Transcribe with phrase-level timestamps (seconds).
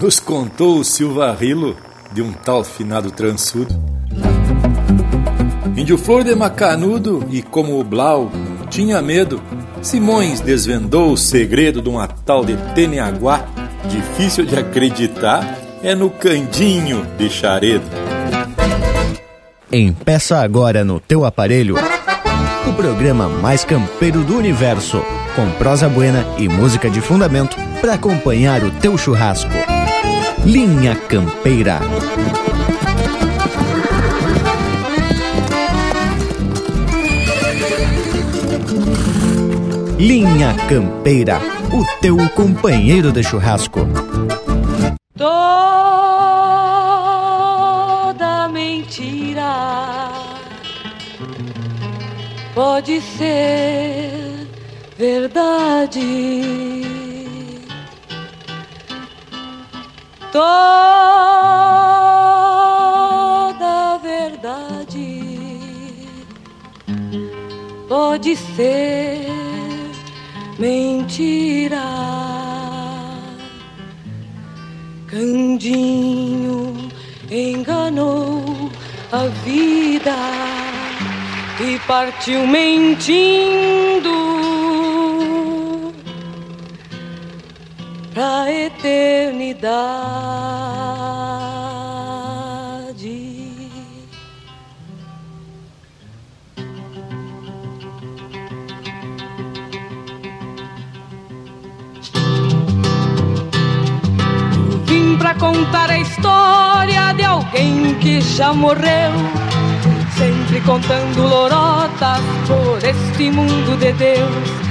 [0.00, 1.76] nos contou o Silvarrilo
[2.12, 3.74] de um tal finado trançudo.
[5.76, 8.30] Índio Flor de Macanudo e como o Blau
[8.70, 9.40] tinha medo,
[9.82, 13.46] Simões desvendou o segredo de uma tal de Teneaguá,
[13.88, 17.86] difícil de acreditar, é no Candinho de Charedo.
[19.70, 21.76] Empeça agora no teu aparelho
[22.68, 25.02] o programa mais campeiro do universo,
[25.34, 29.50] com prosa buena e música de fundamento para acompanhar o teu churrasco.
[30.48, 31.78] Linha Campeira.
[39.98, 41.38] Linha Campeira,
[41.70, 43.80] o teu companheiro de churrasco.
[45.14, 45.28] Toda
[48.48, 50.08] mentira
[52.54, 54.48] pode ser
[54.96, 56.77] verdade.
[60.30, 60.48] Toda
[64.02, 65.28] verdade
[67.88, 69.26] pode ser
[70.58, 71.82] mentira.
[75.06, 76.90] Candinho
[77.30, 78.70] enganou
[79.10, 80.16] a vida
[81.60, 84.37] e partiu mentindo
[88.18, 89.78] pra eternidade.
[104.86, 109.12] Vim pra contar a história de alguém que já morreu.
[110.16, 114.67] Sempre contando lorotas por este mundo de Deus.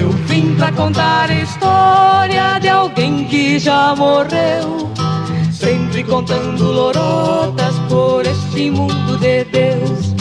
[0.00, 4.90] Eu vim pra contar a história de alguém que já morreu.
[5.52, 10.14] Sempre contando lorotas por este mundo de Deus.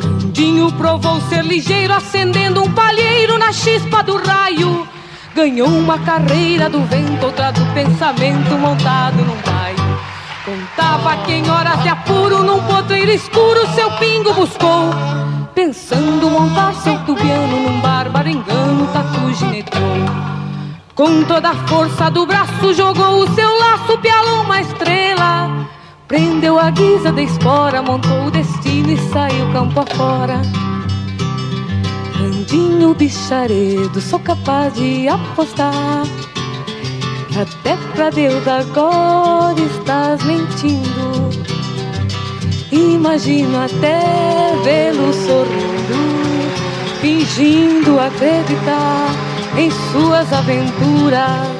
[0.00, 4.88] Candinho provou ser ligeiro, acendendo um palheiro na chispa do raio.
[5.34, 9.98] Ganhou uma carreira do vento, outra do pensamento montado num baio.
[10.46, 15.23] Contava que em horas de apuro, num potreiro escuro, seu pingo buscou.
[15.54, 19.80] Pensando montar seu tubiano num bárbaro engano, tatu ginetou.
[20.96, 25.68] Com toda a força do braço, jogou o seu laço, pialou uma estrela.
[26.08, 30.42] Prendeu a guisa da espora, montou o destino e saiu campo afora.
[32.18, 36.02] Candinho bicharedo, sou capaz de apostar.
[37.40, 41.53] Até pra Deus agora estás mentindo.
[42.74, 44.00] Imagino até
[44.64, 45.94] vê-lo sorrindo,
[47.00, 49.14] fingindo acreditar
[49.56, 51.54] em suas aventuras.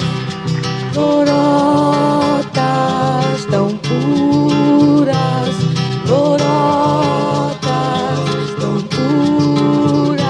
[0.96, 2.54] Lorotas
[3.48, 5.54] tão puras,
[6.08, 7.60] lorotas
[8.58, 10.24] tão puras.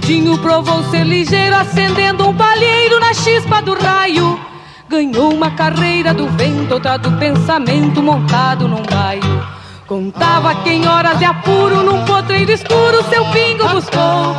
[0.00, 4.47] Candinho provou ser ligeiro, acendendo um palheiro na chispa do raio.
[4.88, 9.46] Ganhou uma carreira do vento, outra do pensamento montado num baio.
[9.86, 14.34] Contava que em horas de apuro, num potreiro escuro, seu pingo buscou.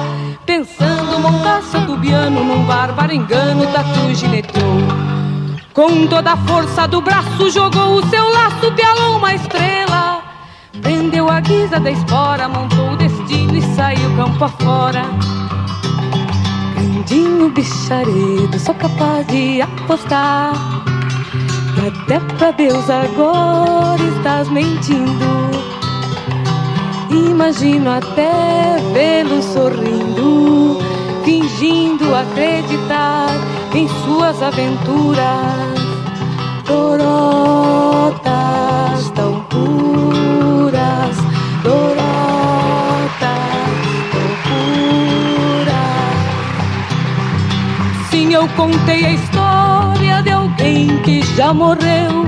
[0.48, 4.80] Pensando montar seu tubiano num bárbaro engano, tatu ginetou.
[5.72, 10.24] Com toda a força do braço, jogou o seu laço, pialou uma estrela.
[10.81, 15.04] Prendeu a guisa da espora, montou o destino e saiu campo afora.
[17.09, 20.53] Candinho bicharedo, sou capaz de apostar.
[21.88, 25.50] Até pra Deus agora estás mentindo.
[27.09, 30.78] Imagino até vê-lo sorrindo,
[31.25, 33.30] fingindo acreditar
[33.74, 35.80] em suas aventuras.
[36.68, 38.38] Lorotas
[48.39, 52.25] eu contei a história de alguém que já morreu,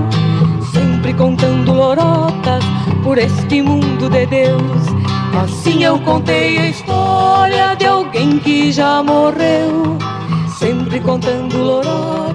[0.74, 2.62] sempre contando lorotas
[3.02, 4.82] por este mundo de Deus.
[5.42, 9.98] Assim eu contei a história de alguém que já morreu,
[10.60, 12.31] sempre contando lorotas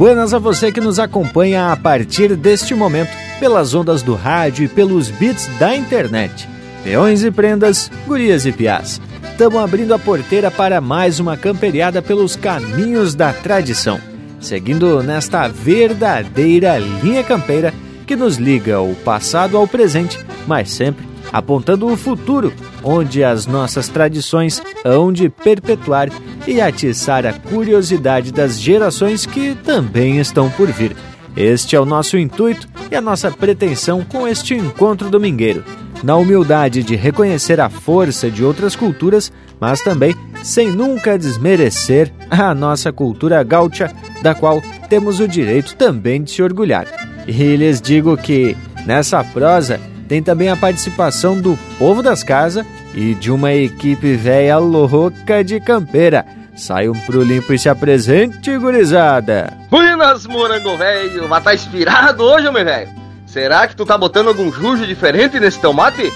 [0.00, 4.68] Buenas a você que nos acompanha a partir deste momento pelas ondas do rádio e
[4.68, 6.48] pelos bits da internet.
[6.82, 8.98] Peões e prendas, gurias e piás.
[9.30, 14.00] Estamos abrindo a porteira para mais uma camperiada pelos caminhos da tradição.
[14.40, 17.74] seguindo nesta verdadeira linha campeira
[18.06, 23.88] que nos liga o passado ao presente, mas sempre apontando o futuro, onde as nossas
[23.88, 26.08] tradições hão de perpetuar
[26.46, 30.96] e atiçar a curiosidade das gerações que também estão por vir.
[31.36, 35.64] Este é o nosso intuito e a nossa pretensão com este encontro domingueiro,
[36.02, 42.54] na humildade de reconhecer a força de outras culturas, mas também sem nunca desmerecer a
[42.54, 43.92] nossa cultura gaúcha,
[44.22, 46.86] da qual temos o direito também de se orgulhar.
[47.26, 48.56] E lhes digo que,
[48.86, 49.78] nessa prosa,
[50.10, 55.60] tem também a participação do povo das casas e de uma equipe velha louca de
[55.60, 56.26] campeira.
[56.56, 59.56] Saiam pro limpo e se apresente, gurizada!
[59.70, 61.28] Buenas, morango velho!
[61.28, 62.88] Mas tá inspirado hoje, meu velho?
[63.24, 66.12] Será que tu tá botando algum jujo diferente nesse teu mate?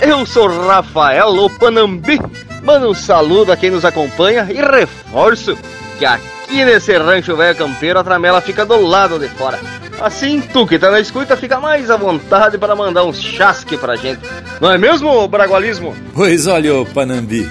[0.00, 2.18] Eu sou Rafael Lopanambi.
[2.62, 5.54] Manda um saludo a quem nos acompanha e reforço
[5.98, 9.60] que aqui nesse rancho velho campeiro a tramela fica do lado de fora.
[10.00, 13.96] Assim, tu que tá na escuta fica mais à vontade para mandar uns chasque pra
[13.96, 14.20] gente.
[14.60, 15.94] Não é mesmo, Bragualismo?
[16.12, 17.42] Pois olha, ô Panambi.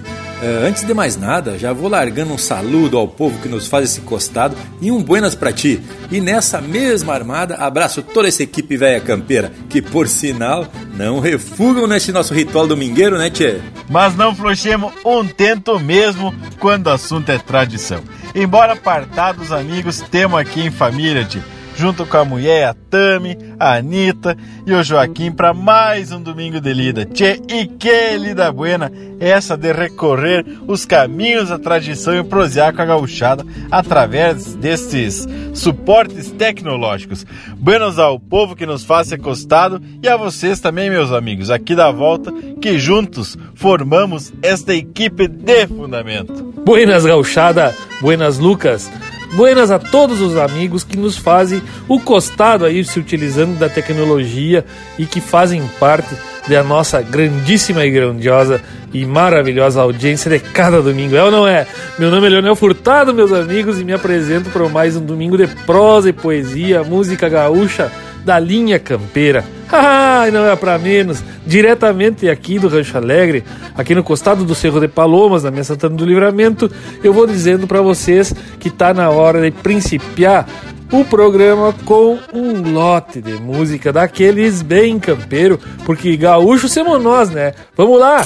[0.43, 3.85] Uh, antes de mais nada, já vou largando um saludo ao povo que nos faz
[3.85, 5.81] esse costado e um buenas para ti.
[6.11, 11.87] E nessa mesma armada, abraço toda essa equipe velha campeira, que por sinal não refugam
[11.87, 13.61] nesse nosso ritual domingueiro, né, tchê?
[13.89, 18.03] Mas não flochemos um tento mesmo quando o assunto é tradição.
[18.35, 21.39] Embora apartados amigos, temos aqui em família, tchê
[21.75, 26.59] junto com a mulher, a Tami, a Anitta e o Joaquim para mais um domingo
[26.59, 27.05] de lida.
[27.05, 32.81] Tchê, e que lida buena essa de recorrer os caminhos da tradição e prosear com
[32.81, 37.25] a gauchada através destes suportes tecnológicos.
[37.57, 41.91] Buenos ao povo que nos faz costado e a vocês também, meus amigos, aqui da
[41.91, 42.31] volta,
[42.61, 46.53] que juntos formamos esta equipe de fundamento.
[46.65, 48.89] Buenas gauchada, buenas Lucas.
[49.35, 54.63] Buenas a todos os amigos que nos fazem o costado aí se utilizando da tecnologia
[54.97, 56.15] e que fazem parte
[56.47, 58.61] da nossa grandíssima e grandiosa
[58.93, 61.15] e maravilhosa audiência de cada domingo.
[61.15, 61.65] É ou não é?
[61.97, 65.47] Meu nome é Leonel Furtado, meus amigos, e me apresento para mais um domingo de
[65.65, 67.91] prosa e poesia, música gaúcha
[68.23, 69.43] da linha campeira.
[69.71, 71.23] Ah, não é para menos.
[71.45, 73.43] Diretamente aqui do Rancho Alegre,
[73.75, 76.71] aqui no costado do Cerro de Palomas, na minha Santana do Livramento,
[77.03, 80.47] eu vou dizendo para vocês que tá na hora de principiar
[80.91, 87.53] o programa com um lote de música daqueles bem campeiro, porque gaúcho somos nós, né?
[87.75, 88.23] Vamos lá!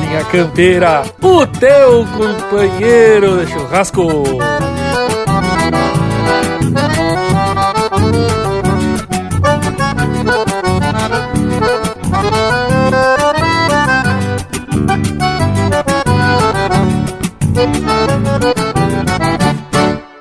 [0.00, 4.02] Linha Campeira, o teu companheiro de churrasco!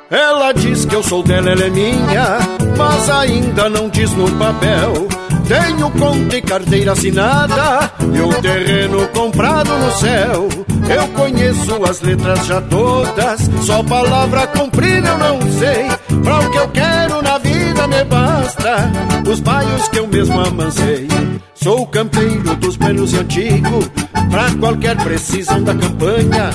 [0.09, 2.39] Ela diz que eu sou dela, ela é minha,
[2.77, 5.07] mas ainda não diz no papel.
[5.49, 10.47] Tenho conta e carteira assinada e um terreno comprado no céu.
[10.87, 16.19] Eu conheço as letras já todas, só palavra comprida eu não sei.
[16.23, 18.91] Pra o que eu quero na vida me basta,
[19.27, 21.07] os baios que eu mesmo amancei.
[21.55, 23.83] Sou campeiro dos velhos e antigo,
[24.29, 26.51] pra qualquer precisão da campanha.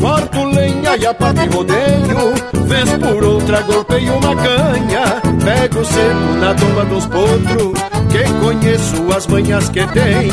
[0.00, 5.20] Corto lenha e a parte rodeio, vez por outra golpeio uma canha.
[5.44, 10.30] Pego seco na tomba dos potros, que conheço as manhas que tem.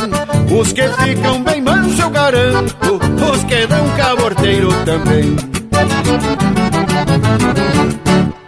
[0.58, 3.00] Os que ficam bem manso eu garanto,
[3.32, 5.36] os que dão caborteiro também.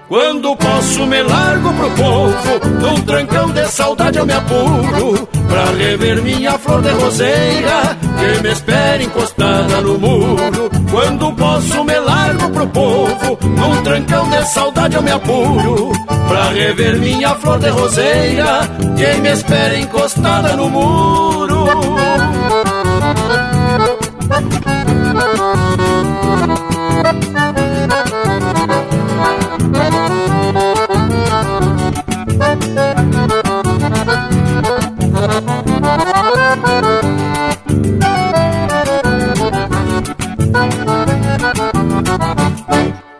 [0.08, 6.23] Quando posso me largo pro povo, num trancão de saudade eu me apuro, pra rever
[6.23, 10.70] minha flor de roseira, que me espera encostada no muro.
[10.99, 15.93] Quando posso me largo pro povo, num trancão de saudade eu me apuro,
[16.26, 21.67] pra rever minha flor de roseira, que me espera encostada no muro.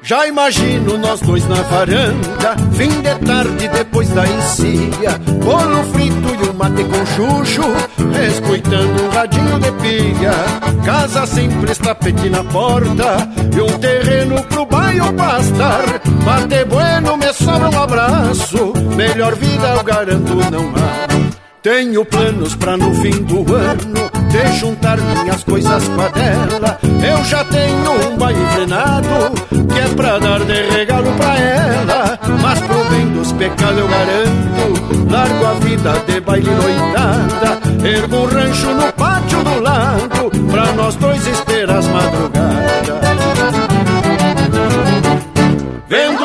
[0.09, 6.49] Já imagino nós dois na varanda, fim de tarde depois da encilha, bolo frito e
[6.49, 7.69] um mate com chuchu,
[8.27, 10.33] escutando um radinho de pilha.
[10.83, 15.85] Casa simples, tapete na porta, e um terreno pro bairro pastar.
[16.25, 21.29] Mate bueno, me sobra um abraço, melhor vida eu garanto não há.
[21.63, 24.08] Tenho planos pra no fim do ano
[24.39, 26.79] de juntar minhas coisas com a dela.
[26.83, 29.33] Eu já tenho um baile frenado,
[29.73, 32.19] que é pra dar de regalo pra ela.
[32.41, 37.59] Mas pro bem dos pecados eu garanto, largo a vida de baile noitada.
[37.87, 43.08] Ergo o rancho no pátio do lado, pra nós dois esperar as madrugadas.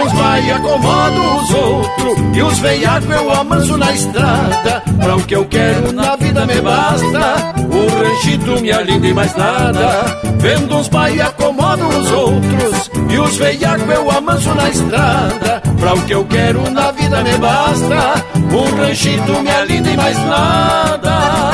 [0.03, 4.83] Uns vai acomodo os outros E os veiacos eu amanso na estrada.
[5.00, 7.53] Pra o que eu quero na vida me basta.
[7.69, 10.22] O ranchito me alinda e mais nada.
[10.38, 15.62] Vendo uns vai e acomodo os outros E os veiacos eu amanso na estrada.
[15.79, 18.24] Pra o que eu quero na vida me basta.
[18.51, 21.52] O ranchito me alinda e mais nada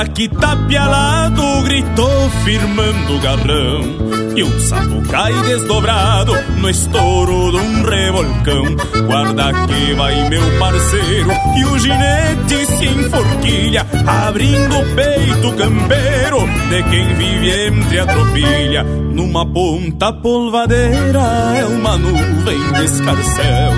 [0.00, 7.56] Aperta que tapialado gritou firmando o garrão e um sapo cai desdobrado no estouro de
[7.56, 8.64] um revolcão.
[9.06, 16.82] Guarda que vai meu parceiro e o ginete se enforquilha, abrindo o peito campeiro de
[16.84, 18.84] quem vive entre a tropilha.
[18.84, 21.20] Numa ponta polvadeira
[21.58, 23.72] é uma nuvem de escarcel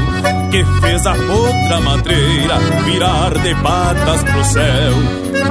[0.50, 4.92] que fez a outra madreira virar de patas pro céu.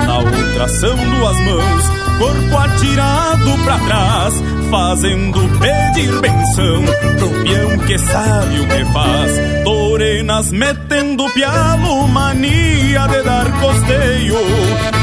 [0.05, 4.35] Na outra são duas mãos, corpo atirado pra trás,
[4.69, 6.83] fazendo pedir benção
[7.17, 9.31] pro peão que sabe o que faz.
[9.63, 14.37] Torenas metendo pialo, mania de dar costeio,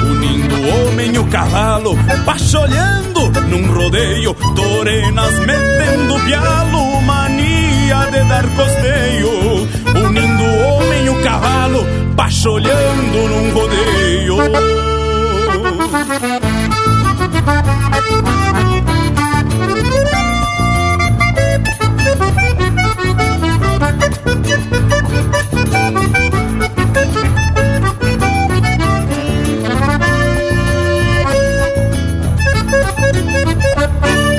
[0.08, 4.34] unindo o homem e o cavalo, pacholhando num rodeio.
[4.54, 9.66] Torenas metendo pialo, mania de dar costeio,
[10.06, 11.84] unindo o homem e o cavalo,
[12.14, 14.36] pacholhando num rodeio.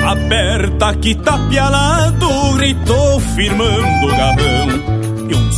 [0.10, 4.99] Aperta que tapialado, gritou firmando o garrão.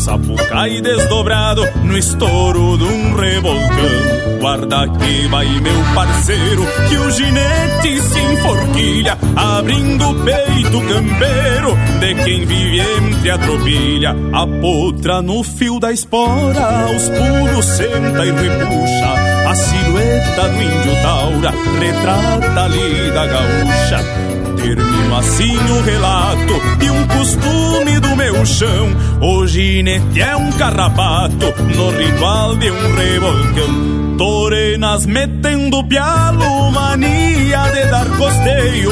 [0.01, 4.39] E um sapo cai desdobrado no estouro de um revolcão.
[4.39, 12.15] Guarda que vai meu parceiro, que o ginete se enforquilha, abrindo o peito campeiro de
[12.23, 14.15] quem vive entre a tropilha.
[14.33, 19.13] A potra no fio da espora, aos pulos senta e repuxa.
[19.47, 24.30] A silhueta do índio taura retrata ali da gaúcha.
[24.61, 28.89] Termino assim relato de um costume do meu chão.
[29.19, 34.17] O ginete é um carrapato no ritual de um revolcão.
[34.17, 38.91] Torenas metendo pialo, mania de dar costeio.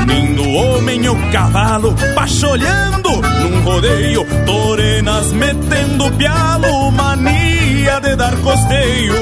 [0.00, 4.26] Unindo o homem e o cavalo, pacholhando num rodeio.
[4.46, 9.14] Torenas metendo pialo, mania de dar costeio.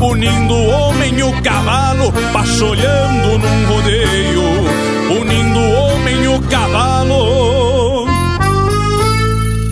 [0.00, 4.67] Unindo o homem e o cavalo, pacholhando num rodeio
[5.10, 8.06] unindo o homem e o cavalo,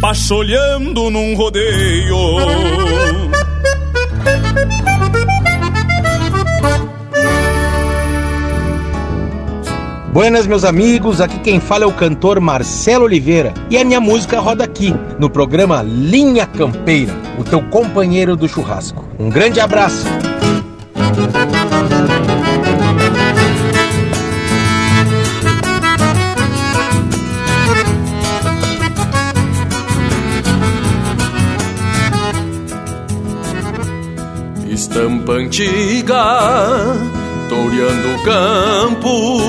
[0.00, 2.16] pacholhando num rodeio.
[10.16, 11.20] Buenas, meus amigos.
[11.20, 13.52] Aqui quem fala é o cantor Marcelo Oliveira.
[13.68, 19.06] E a minha música roda aqui, no programa Linha Campeira, o teu companheiro do churrasco.
[19.18, 20.06] Um grande abraço.
[35.26, 36.24] Estampa antiga,
[37.48, 39.40] toureando o campo,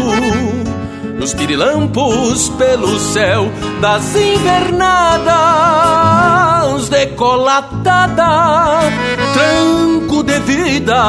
[1.19, 5.29] nos pirilampos pelo céu das invernadas,
[6.89, 8.79] decolatada,
[9.33, 11.03] tranco de vida,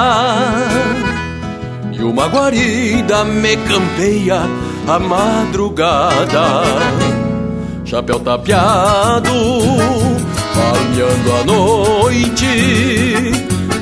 [1.93, 4.43] e uma guarida me campeia
[4.87, 6.63] a madrugada.
[7.85, 9.33] Chapéu tapeado,
[10.55, 13.28] palmeando a noite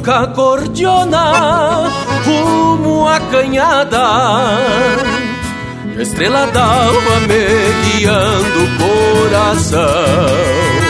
[0.00, 1.90] ronca cordiona
[2.24, 4.58] rumo à canhada.
[5.98, 10.89] Estrela d'alva me guiando o coração.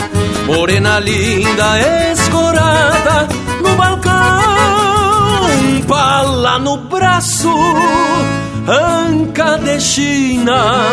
[0.51, 1.79] Morena linda,
[2.11, 3.25] escorada
[3.63, 4.11] no balcão,
[5.87, 7.55] pala no braço,
[8.67, 10.83] anca de China.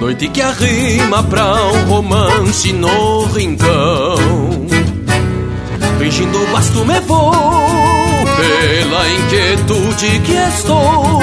[0.00, 4.16] Noite que arrima pra um romance no rincão.
[5.98, 7.32] Fingindo o basto me vou,
[8.36, 11.20] pela inquietude que estou.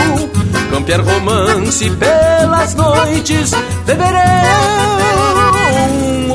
[0.69, 3.51] Campear romance pelas noites
[3.83, 5.02] verão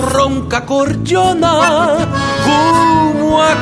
[0.09, 2.09] ronca cordiona
[2.45, 3.55] como a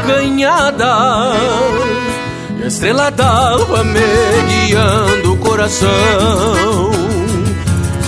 [2.59, 4.01] e a estrela d'alva me
[4.49, 6.91] guiando o coração.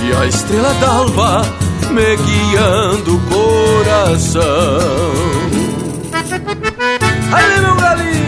[0.02, 1.42] E a estrela d'alva
[1.90, 4.42] me guiando o coração.
[7.32, 8.27] Aí meu galinho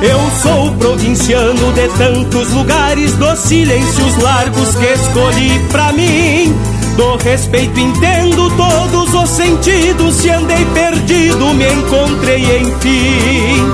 [0.00, 6.54] Eu sou provinciano de tantos lugares, dos silêncios largos que escolhi pra mim.
[6.96, 13.72] Do respeito entendo todos os sentidos, se andei perdido, me encontrei enfim.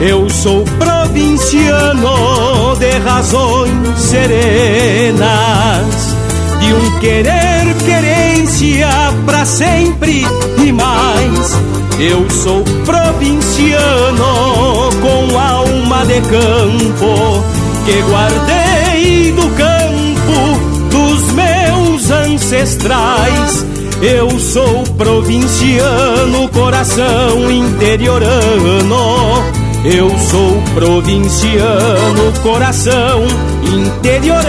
[0.00, 5.24] Eu sou provinciano de razões serenas,
[6.60, 8.88] de um querer querência
[9.26, 10.24] pra sempre
[10.64, 17.42] e mais eu sou provinciano com alma de campo
[17.84, 20.58] que guardei do campo
[20.90, 23.66] dos meus ancestrais.
[24.00, 29.42] Eu sou provinciano, coração interiorano.
[29.84, 33.26] Eu sou provinciano, coração
[33.64, 34.48] interiorano.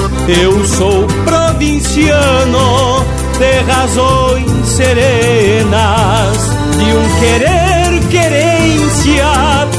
[0.27, 3.05] Eu sou provinciano
[3.37, 6.37] de razões serenas,
[6.77, 9.25] de um querer querência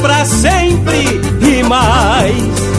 [0.01, 2.35] pra sempre e mais.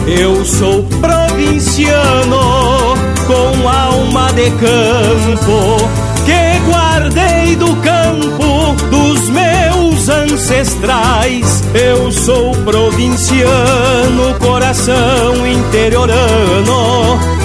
[0.07, 5.77] Eu sou provinciano com alma de campo
[6.25, 11.63] que guardei do campo dos meus ancestrais.
[11.73, 17.44] Eu sou provinciano, coração interiorano.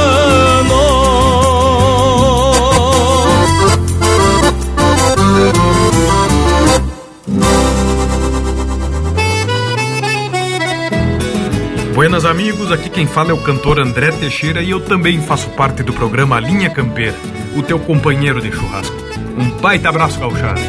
[12.11, 15.81] Buenas amigos, aqui quem fala é o cantor André Teixeira e eu também faço parte
[15.81, 17.15] do programa Linha Campeira,
[17.55, 18.93] o teu companheiro de churrasco.
[19.37, 20.59] Um baita abraço gauchado.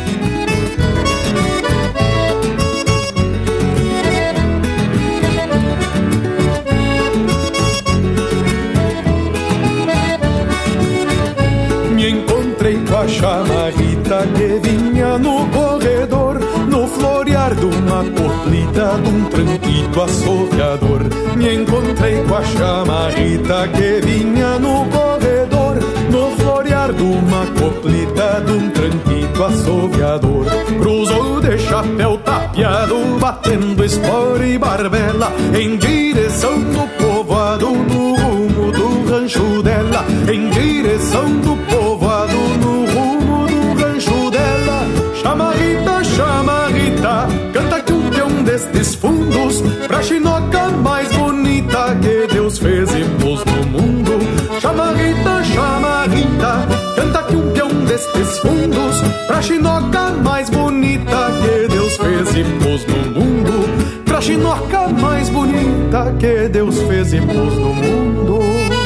[11.96, 19.08] Me encontrei com a chamarrita que vinha no corredor No florear de uma coplita de
[19.08, 20.00] um tranquito
[21.36, 25.76] Me encontrei com a chamarrita que vinha no corredor
[26.10, 30.46] No florear de uma coplita de um tranquito assoviador.
[30.80, 39.10] Cruzou de chapéu tapeado, batendo espora e barbela Em direção do povoado no rumo do
[39.10, 41.61] rancho dela Em direção do
[58.06, 64.04] destes fundos Pra chinoca mais bonita que Deus fez e pôs no mundo.
[64.04, 68.81] Pra chinoca mais bonita que Deus fez e pôs no mundo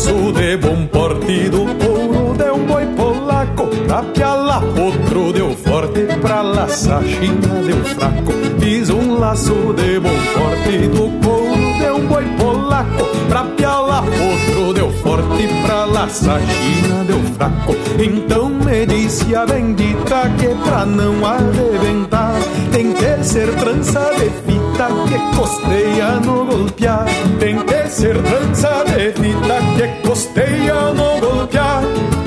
[0.00, 6.06] laço de bom porte do couro de um boi polaco Pra piala outro deu forte,
[6.22, 8.32] pra laçar china deu fraco.
[8.58, 14.72] Fiz um laço de bom porte do couro de um boi polaco Pra piala outro
[14.72, 17.76] deu forte, pra laçar china deu fraco.
[17.98, 22.36] Então me disse a bendita que pra não arrebentar
[22.72, 24.49] Tem que ser trança de
[24.80, 27.06] fita que costeia no golpear.
[27.38, 31.82] Tem que ser trança de fita que costeia no golpear.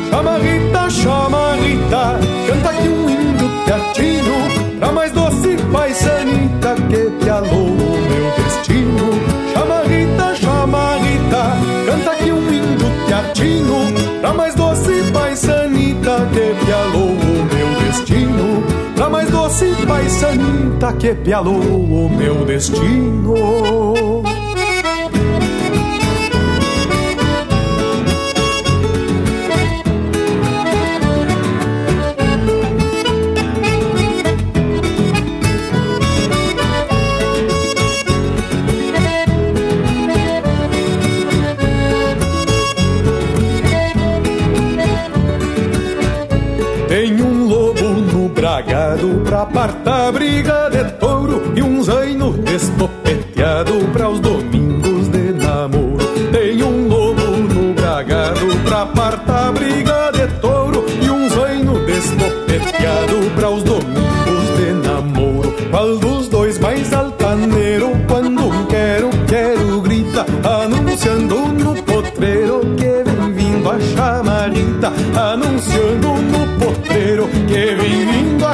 [0.10, 4.13] Chamarrita, chamarrita, canta que um índio teatino
[19.94, 24.24] doce paisanita que pialou o meu destino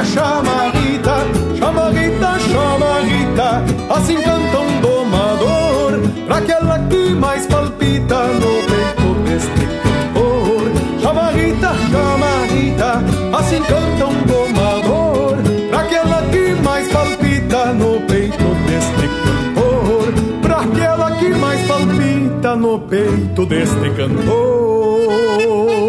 [0.00, 9.14] a chamarita Chamarita, chamarita, assim canta um domador, pra aquela que mais palpita no peito
[9.24, 10.72] deste cantor.
[11.00, 13.02] Chama Rita, chama Rita,
[13.36, 15.36] assim canta um domador,
[15.68, 20.12] pra aquela que mais palpita no peito deste cantor.
[20.40, 25.79] Pra aquela que mais palpita no peito deste cantor.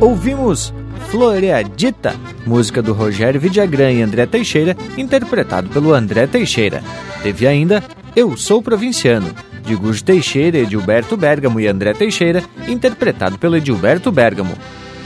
[0.00, 0.72] Ouvimos
[1.10, 2.14] Floreadita,
[2.46, 6.82] música do Rogério Vidagrã e André Teixeira, interpretado pelo André Teixeira.
[7.22, 7.84] Teve ainda
[8.16, 9.28] Eu Sou Provinciano,
[9.62, 14.54] de Gujo Teixeira, Edilberto Bergamo e André Teixeira, interpretado pelo Edilberto Bergamo.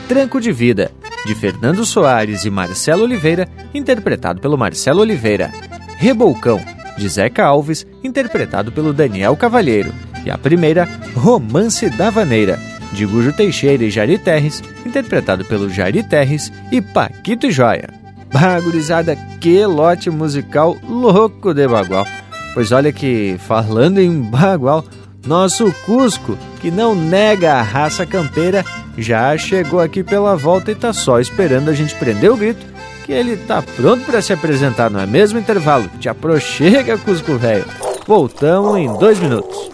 [0.07, 0.93] Tranco de Vida,
[1.27, 5.51] de Fernando Soares e Marcelo Oliveira, interpretado pelo Marcelo Oliveira.
[5.97, 6.61] Rebolcão,
[6.97, 9.93] de Zeca Alves, interpretado pelo Daniel Cavalheiro.
[10.25, 12.61] E a primeira, Romance da Vaneira,
[12.95, 17.89] de Gujo Teixeira e Jari Terres, interpretado pelo Jari Terres e Paquito Joia.
[18.33, 22.07] Bagurizada, que lote musical louco de bagual.
[22.55, 24.85] Pois olha que, falando em bagual,
[25.27, 28.65] nosso Cusco, que não nega a raça campeira,
[28.97, 32.65] já chegou aqui pela volta e tá só esperando a gente prender o grito,
[33.05, 35.89] que ele tá pronto para se apresentar, no mesmo intervalo?
[36.01, 37.65] Te aproxega, Cusco velho.
[38.07, 39.74] Voltamos em dois minutos.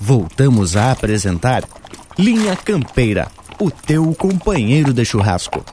[0.00, 1.64] Voltamos a apresentar
[2.18, 5.64] Linha Campeira, o teu companheiro de churrasco.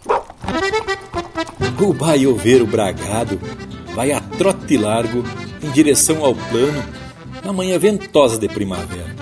[1.80, 3.40] O baioveiro bragado
[3.96, 5.24] vai a trote largo
[5.64, 6.84] em direção ao plano
[7.44, 9.16] na manhã ventosa de primavera.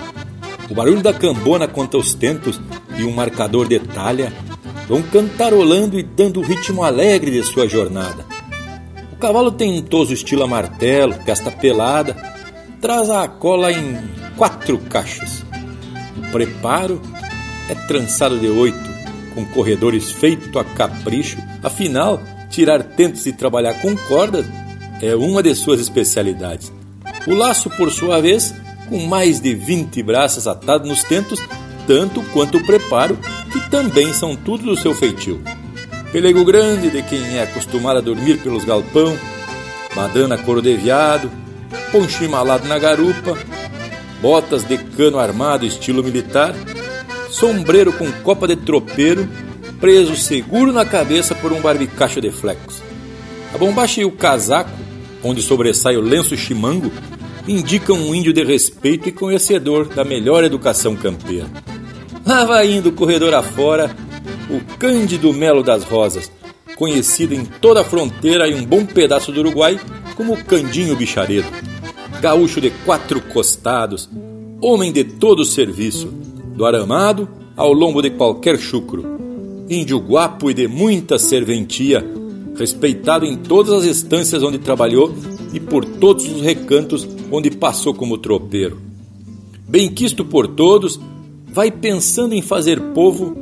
[0.68, 2.60] O barulho da cambona contra os tentos
[2.96, 4.32] e um marcador de talha
[4.88, 8.26] vão cantarolando e dando o ritmo alegre de sua jornada.
[9.12, 12.14] O cavalo tem um toso estilo a martelo, testa pelada,
[12.80, 13.98] traz a cola em
[14.36, 15.44] quatro caixas.
[16.16, 17.00] O preparo
[17.68, 18.88] é trançado de oito,
[19.34, 21.38] com corredores feito a capricho.
[21.62, 24.46] Afinal, tirar tentos e trabalhar com cordas
[25.02, 26.72] é uma de suas especialidades.
[27.26, 28.54] O laço, por sua vez,
[28.88, 31.40] com mais de 20 braças atadas nos tentos,
[31.86, 33.18] tanto quanto o preparo,
[33.52, 35.42] que também são tudo do seu feitio.
[36.12, 39.16] Pelego grande de quem é acostumado a dormir pelos galpão,
[39.94, 41.30] badana couro de veado,
[41.90, 43.36] poncho malado na garupa,
[44.20, 46.54] botas de cano armado estilo militar,
[47.30, 49.28] sombreiro com copa de tropeiro,
[49.80, 52.82] preso seguro na cabeça por um barbicacho de flecos.
[53.54, 54.70] A bombacha e o casaco,
[55.22, 56.90] onde sobressai o lenço chimango,
[57.46, 61.46] indicam um índio de respeito e conhecedor da melhor educação campeira.
[62.26, 63.90] Lá vai indo o corredor afora
[64.50, 66.30] o Cândido Melo das Rosas,
[66.76, 69.80] conhecido em toda a fronteira e um bom pedaço do Uruguai
[70.18, 71.46] como Candinho Bicharedo.
[72.20, 74.10] Gaúcho de quatro costados,
[74.60, 76.08] homem de todo serviço,
[76.56, 79.06] do aramado ao lombo de qualquer chucro.
[79.70, 82.04] Índio guapo e de muita serventia,
[82.56, 85.14] respeitado em todas as estâncias onde trabalhou
[85.54, 88.80] e por todos os recantos onde passou como tropeiro.
[89.68, 90.98] Bem quisto por todos,
[91.46, 93.36] vai pensando em fazer povo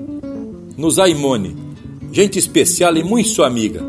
[0.76, 1.56] no Zaimone,
[2.12, 3.82] gente especial e muito sua amiga.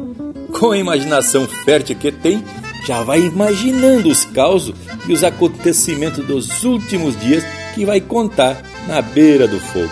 [0.58, 2.42] Com a imaginação fértil que tem,
[2.88, 4.74] já vai imaginando os causos
[5.06, 7.44] e os acontecimentos dos últimos dias
[7.76, 8.56] que vai contar
[8.88, 9.92] na beira do fogo.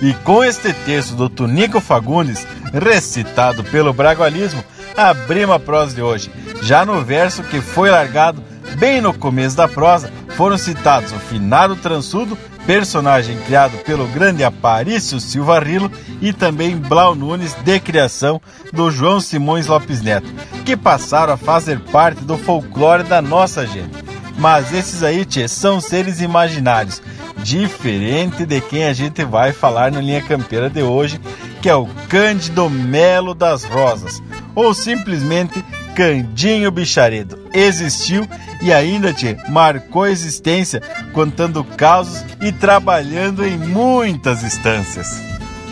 [0.00, 4.62] E com este texto do Tunico Fagundes, recitado pelo Bragualismo,
[4.96, 6.30] abrimos a prosa de hoje.
[6.62, 8.40] Já no verso que foi largado
[8.78, 15.20] bem no começo da prosa, foram citados o finado transudo, personagem criado pelo grande Aparício
[15.20, 18.40] Silva Rilo, e também Blau Nunes, de criação
[18.72, 20.28] do João Simões Lopes Neto,
[20.64, 24.04] que passaram a fazer parte do folclore da nossa gente.
[24.38, 27.00] Mas esses aí, tchê, são seres imaginários,
[27.38, 31.20] diferente de quem a gente vai falar no Linha Campeira de hoje,
[31.62, 34.22] que é o Cândido Melo das Rosas,
[34.54, 35.64] ou simplesmente
[35.96, 37.38] Candinho Bicharedo.
[37.54, 38.28] Existiu
[38.60, 40.82] e ainda te marcou existência,
[41.14, 45.20] contando causos e trabalhando em muitas instâncias.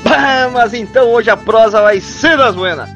[0.06, 2.88] Ah, mas então hoje a prosa vai ser das buenas.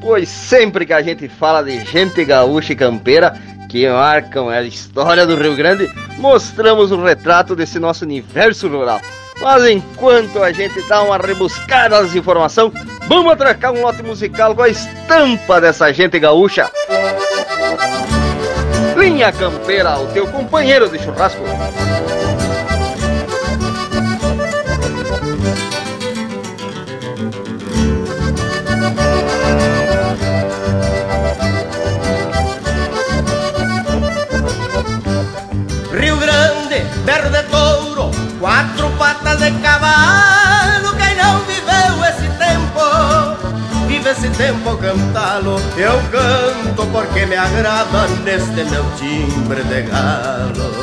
[0.00, 5.26] Pois sempre que a gente fala de gente gaúcha e campeira, que marcam a história
[5.26, 9.00] do Rio Grande, mostramos o retrato desse nosso universo rural.
[9.40, 12.72] Mas enquanto a gente dá uma rebuscada nas informações,
[13.08, 16.70] vamos atracar um lote musical com a estampa dessa gente gaúcha.
[18.96, 21.42] Linha Campeira, o teu companheiro de churrasco.
[35.92, 40.94] Rio Grande, berro de touro, quatro patas de cavalo.
[40.96, 45.60] Quem não viveu esse tempo, vive esse tempo cantá-lo.
[45.76, 50.74] Eu canto porque me agrada neste meu timbre de galo.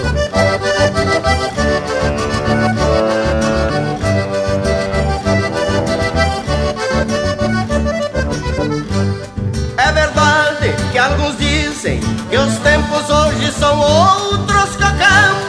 [9.77, 15.40] É que alguns dizem que os tempos hoje são outros, que o campo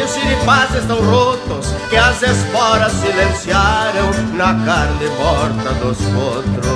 [0.00, 6.72] os chiripás estão rotos, que as esporas silenciaram na carne morta dos potros.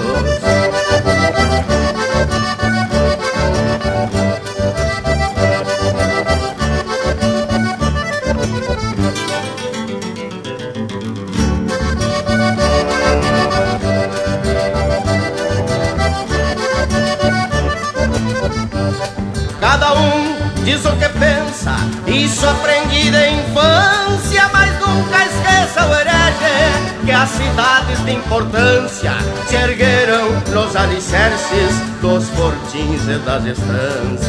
[20.77, 21.75] Diz o que pensa,
[22.07, 29.13] isso aprendi da infância, mas nunca esqueça o herege que as cidades de importância
[29.49, 34.27] se ergueram nos alicerces dos fortins e das estâncias.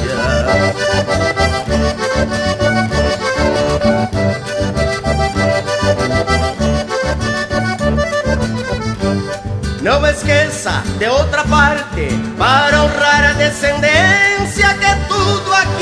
[9.82, 14.87] Não esqueça de outra parte, para honrar a descendência, que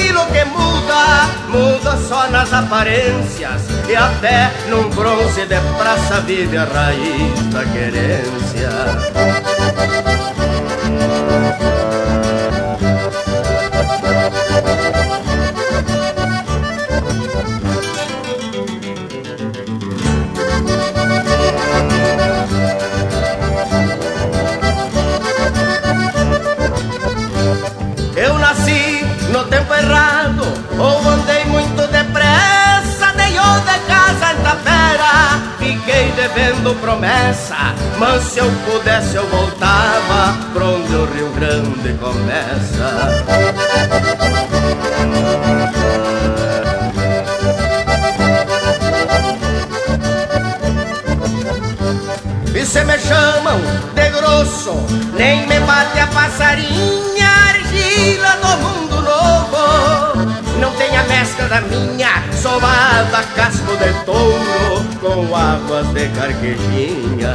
[0.06, 6.66] aquilo que muda, muda só nas aparências, e até num bronze de praça vive a
[6.66, 8.70] raiz da querência.
[37.98, 43.24] Mas se eu pudesse eu voltava pra onde o Rio Grande começa.
[52.54, 53.60] E se me chamam
[53.96, 54.74] de grosso,
[55.14, 58.85] nem me bate a passarinha, argila do mundo
[60.96, 61.04] novo.
[61.04, 67.34] Não tem a mescla minha, sovada casco de touro, com águas de carquejinha.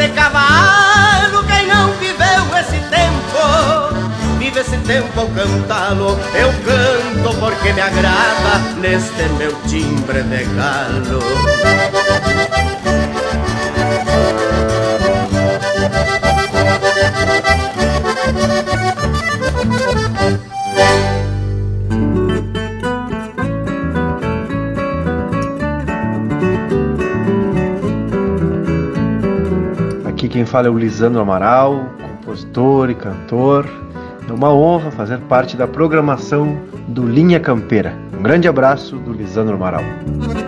[0.00, 1.44] De cavalo.
[1.46, 3.94] Quem não viveu esse tempo,
[4.38, 6.18] vive esse tempo ao cantá-lo.
[6.34, 11.20] Eu canto porque me agrada neste meu timbre de galo.
[30.40, 33.68] Quem fala é o Lisandro Amaral, compositor e cantor.
[34.26, 36.56] É uma honra fazer parte da programação
[36.88, 37.94] do Linha Campeira.
[38.18, 39.82] Um grande abraço do Lisandro Amaral.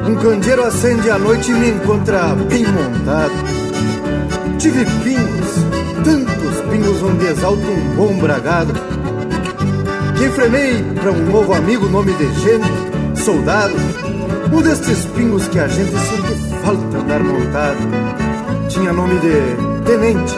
[0.08, 3.34] Um candeeiro acende a noite e me encontra bem montado.
[4.58, 5.56] Tive pingos,
[6.02, 8.72] tantos pingos onde exalto um bom bragado.
[10.16, 13.74] Que enfrenei para um novo amigo, nome de gente, soldado.
[14.50, 16.34] Um destes pingos que a gente sente
[16.64, 17.76] falta andar montado.
[18.70, 20.34] Tinha nome de tenente.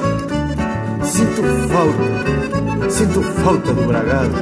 [1.03, 4.35] Sinto falta, sinto falta do bragado.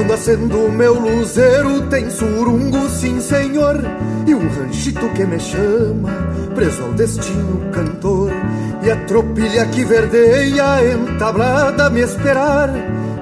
[0.00, 3.76] Quando acendo meu luzeiro tem surungo, sim senhor
[4.26, 6.10] E um ranchito que me chama,
[6.54, 8.30] preso ao destino cantor
[8.82, 12.70] E a tropilha que verdeia entablada a me esperar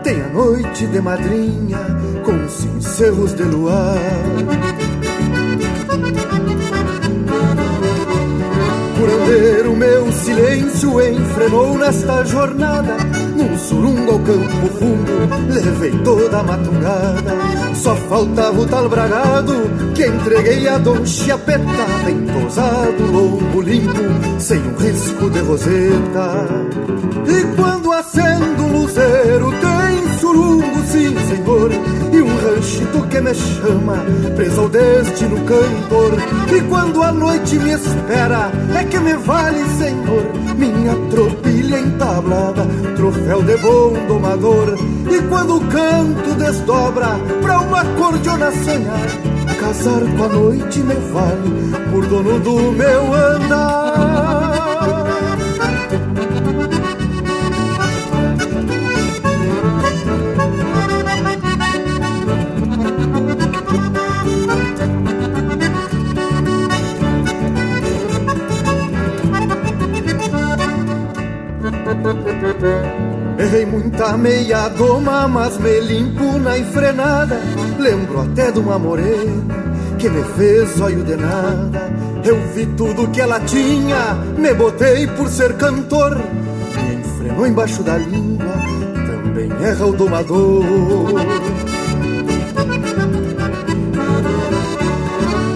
[0.05, 1.79] Tem a noite de madrinha
[2.25, 3.99] com cincelos de luar
[10.59, 12.97] Prudêncio enfrenou nesta jornada.
[13.37, 17.37] Num surungo ao campo fundo Levei toda a matungada
[17.73, 19.55] Só faltava o tal bragado
[19.95, 26.47] Que entreguei a Dom Chiapeta Bem tosado, lombo limpo Sem um risco de roseta.
[27.29, 28.58] E quando acendo
[33.29, 33.97] me chama
[34.37, 36.13] Preso ao destino cantor.
[36.55, 40.25] E quando a noite me espera É que me vale, senhor
[40.57, 42.67] Minha tropilha entablada
[42.97, 44.77] Troféu de bom domador.
[45.11, 47.09] E quando o canto desdobra
[47.43, 49.09] Pra uma cordiona sonhar
[49.61, 54.28] Casar com a noite me vale Por dono do meu andar
[74.19, 77.41] meia doma, mas me limpo na enfrenada.
[77.79, 79.57] Lembro até de uma morena
[79.99, 81.91] que me fez olho de nada.
[82.25, 86.17] Eu vi tudo que ela tinha, me botei por ser cantor.
[86.17, 88.53] Me enfrenou embaixo da língua,
[89.07, 90.65] também erra o domador.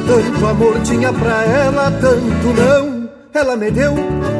[0.06, 3.08] Tanto amor tinha pra ela, tanto não.
[3.34, 3.94] Ela me deu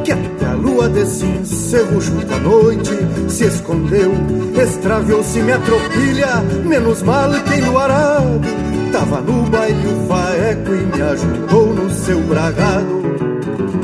[0.05, 0.42] que até a
[0.73, 2.91] lua desse encerro junto à noite
[3.29, 4.13] se escondeu.
[4.61, 8.41] Extraviou-se minha tropilha, menos mal que arado.
[8.91, 13.12] Tava no baile o faeco e me ajudou no seu bragado.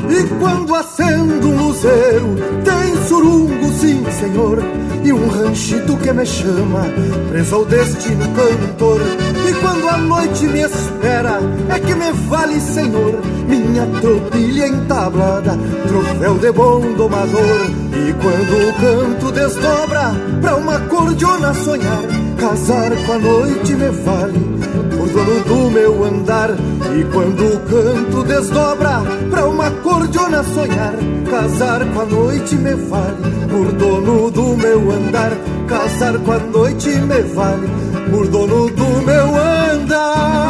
[0.09, 4.59] E quando acendo um luzeiro, tem surungo, sim senhor,
[5.03, 6.85] e um ranchito que me chama,
[7.29, 9.01] preso ao destino cantor.
[9.47, 11.39] E quando a noite me espera,
[11.69, 15.57] é que me vale, senhor, minha tropilha entablada,
[15.87, 17.69] troféu de bom domador.
[17.93, 22.01] E quando o canto desdobra, pra uma cordiona sonhar,
[22.37, 26.51] casar com a noite me vale, por dono do meu andar.
[26.51, 30.93] E quando o canto desdobra, pra uma cordiona sonhar,
[31.29, 33.17] casar com a noite me vale,
[33.49, 35.31] por dono do meu andar.
[35.67, 37.67] Casar com a noite me vale,
[38.11, 40.48] por dono do meu andar.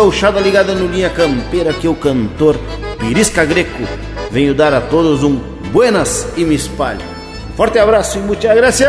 [0.00, 2.58] Gauchada ligada no Linha Campeira que o cantor
[2.98, 3.82] Pirisca Greco
[4.30, 5.38] venho dar a todos um
[5.70, 7.00] buenas e me espalho.
[7.54, 8.86] Forte abraço e muita graça.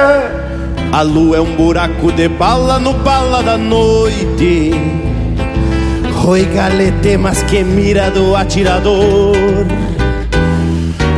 [0.89, 4.71] A lua é um buraco de bala no bala da noite.
[6.15, 9.35] Roi galete, mas que mira do atirador.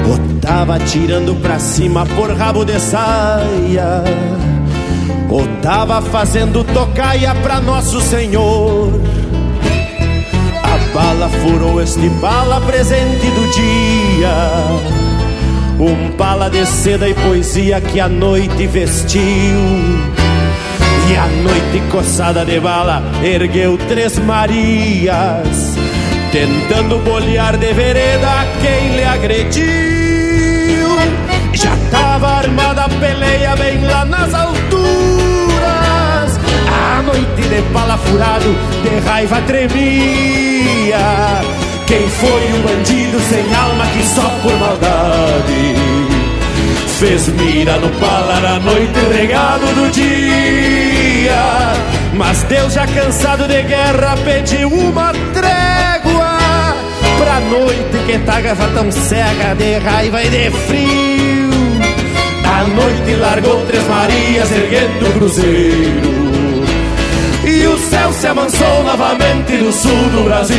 [0.08, 4.04] O tava atirando pra cima por rabo de saia.
[5.30, 8.91] O tava fazendo tocaia pra Nosso Senhor.
[10.94, 14.36] Bala furou este bala presente do dia.
[15.80, 19.20] Um bala de seda e poesia que a noite vestiu.
[21.10, 25.76] E a noite coçada de bala ergueu três Marias,
[26.32, 29.74] tentando bolear de vereda quem lhe agrediu.
[31.54, 35.12] Já tava armada a peleia bem lá nas alturas.
[37.14, 40.97] A noite de bala furado, de raiva tremia.
[41.86, 45.76] Quem foi o bandido sem alma que só por maldade
[46.97, 51.74] fez mira no pala na noite regado do dia?
[52.16, 56.38] Mas Deus já cansado de guerra pediu uma trégua
[57.20, 61.53] pra noite que tava tão cega de raiva e de frio.
[62.43, 66.23] A noite largou três Marias erguendo o cruzeiro.
[67.64, 70.57] E o céu se amansou novamente do sul do Brasil.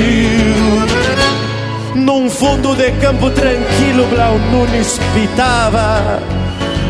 [1.94, 6.18] Num fundo de campo tranquilo, Blau Nunes pitava.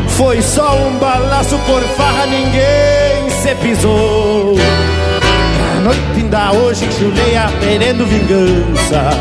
[0.07, 4.55] Foi só um balaço por farra, ninguém se pisou.
[5.75, 9.11] A noite ainda hoje chuleia, querendo vingança.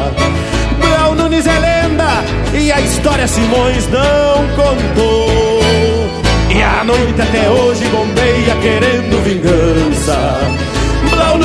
[0.79, 2.23] Blau Nunes é lenda
[2.57, 5.59] e a história Simões não contou.
[6.57, 10.74] E a noite até hoje bombeia querendo vingança.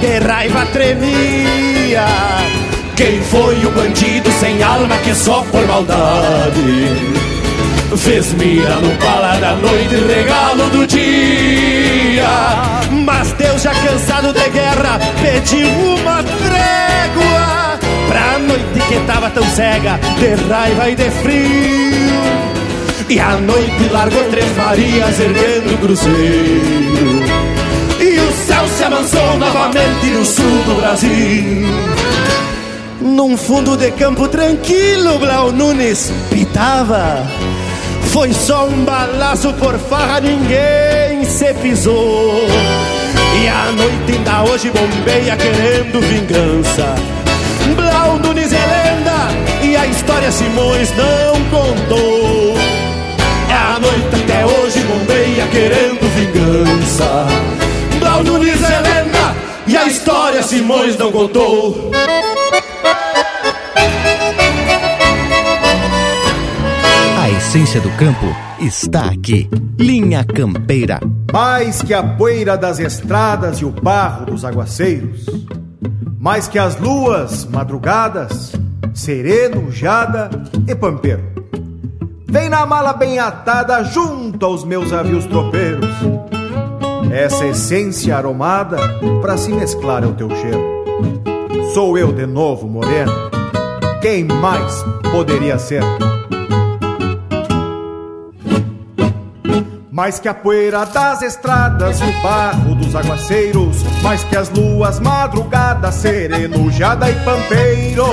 [0.00, 2.06] de raiva tremia.
[2.96, 6.96] Quem foi o bandido sem alma que só por maldade
[7.96, 12.26] fez mira no pala da noite, regalo do dia?
[13.04, 17.78] Mas Deus já cansado de guerra pediu uma trégua
[18.08, 22.46] pra noite que tava tão cega de raiva e de frio.
[23.08, 27.35] E a noite largou três Marias erguendo o cruzeiro
[28.86, 31.66] amansou novamente no sul do Brasil.
[33.00, 37.26] Num fundo de campo tranquilo, Blau Nunes pitava.
[38.12, 42.46] Foi só um balaço por farra, ninguém se pisou.
[43.42, 46.94] E a noite ainda hoje bombeia querendo vingança.
[47.74, 52.54] Blau Nunes é lenda e a história Simões não contou.
[53.50, 57.65] É a noite até hoje bombeia querendo vingança.
[58.16, 59.36] Blau Nunes é lenda
[59.66, 61.90] e a história Simões não contou.
[67.20, 68.24] A essência do campo
[68.58, 69.50] está aqui.
[69.78, 70.98] Linha Campeira.
[71.30, 75.26] Mais que a poeira das estradas e o barro dos aguaceiros,
[76.18, 78.52] mais que as luas madrugadas,
[78.94, 80.30] sereno, jada
[80.66, 81.22] e pampeiro.
[82.26, 85.90] Vem na mala bem atada junto aos meus avios tropeiros
[87.16, 88.76] essa essência aromada
[89.22, 90.84] para se mesclar ao teu cheiro.
[91.72, 93.12] Sou eu de novo, moreno.
[94.02, 95.82] Quem mais poderia ser?
[99.90, 105.94] Mais que a poeira das estradas, o barro dos aguaceiros, mais que as luas madrugadas,
[105.94, 108.04] sereno, jada e pampeiro.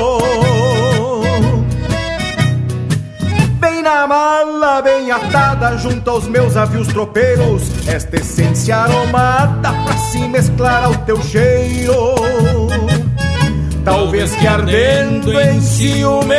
[3.83, 7.63] Na mala bem atada junto aos meus avios tropeiros.
[7.85, 12.15] Esta essência aromada pra se mesclar ao teu cheiro.
[13.83, 16.35] Talvez que ardendo em ciúme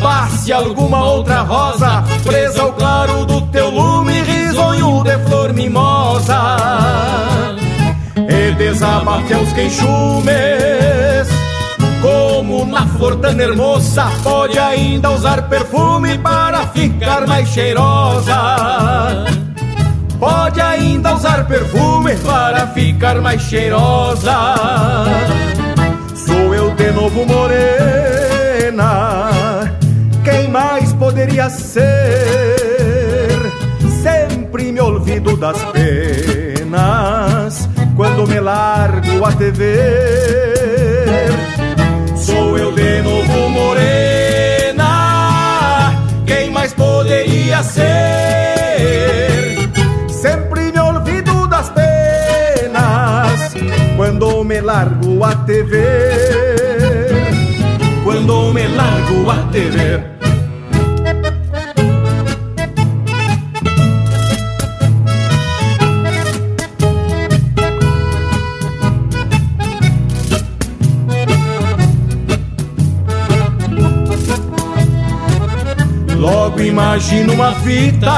[0.00, 6.56] Passe alguma outra rosa Presa ao claro do teu lume Risonho de flor mimosa.
[8.16, 11.11] E desabafe aos queixumes
[12.12, 18.34] como na flor tão hermosa Pode ainda usar perfume para ficar mais cheirosa.
[20.18, 24.54] Pode ainda usar perfume para ficar mais cheirosa.
[26.14, 28.82] Sou eu de novo morena.
[30.24, 31.82] Quem mais poderia ser?
[34.02, 37.68] Sempre me olvido das penas.
[37.96, 39.50] Quando me largo a te
[47.62, 47.82] ser?
[50.08, 53.54] Sempre me olvido das penas
[53.96, 57.32] quando me largo a ver.
[58.04, 59.70] Quando me largo a te
[76.72, 78.10] imagino uma fita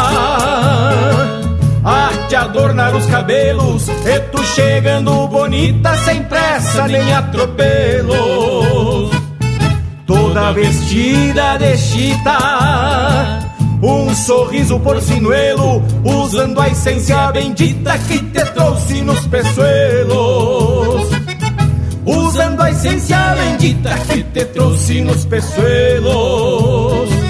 [1.84, 9.10] a te adornar os cabelos E tu chegando bonita sem pressa nem atropelo
[10.06, 13.40] Toda vestida de chita
[13.82, 21.10] um sorriso porcinuelo, usando a essência bendita que te trouxe nos peçoelos.
[22.06, 27.23] Usando a essência bendita que te trouxe nos peçoelos.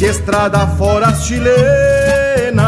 [0.00, 2.64] Se estrada fora as chilenas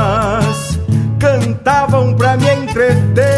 [1.18, 3.30] cantavam pra me entreter.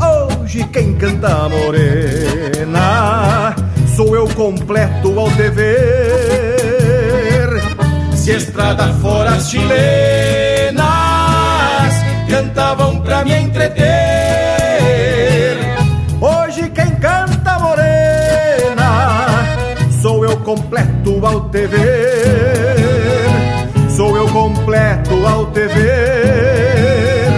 [0.00, 3.56] Hoje quem canta morena
[3.96, 5.80] sou eu completo ao dever.
[8.14, 10.84] Se estrada fora as chilenas
[12.28, 13.82] cantavam pra me entreter.
[16.20, 19.42] Hoje quem canta morena
[20.00, 21.66] sou eu completo ao te
[25.52, 27.30] te ver.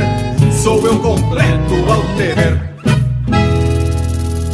[0.52, 2.74] Sou eu completo ao te ver.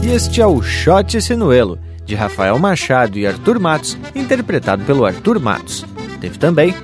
[0.02, 5.38] E este é o Shot Sinuelo, de Rafael Machado e Arthur Matos, interpretado pelo Arthur
[5.38, 5.84] Matos.
[6.20, 6.74] Teve também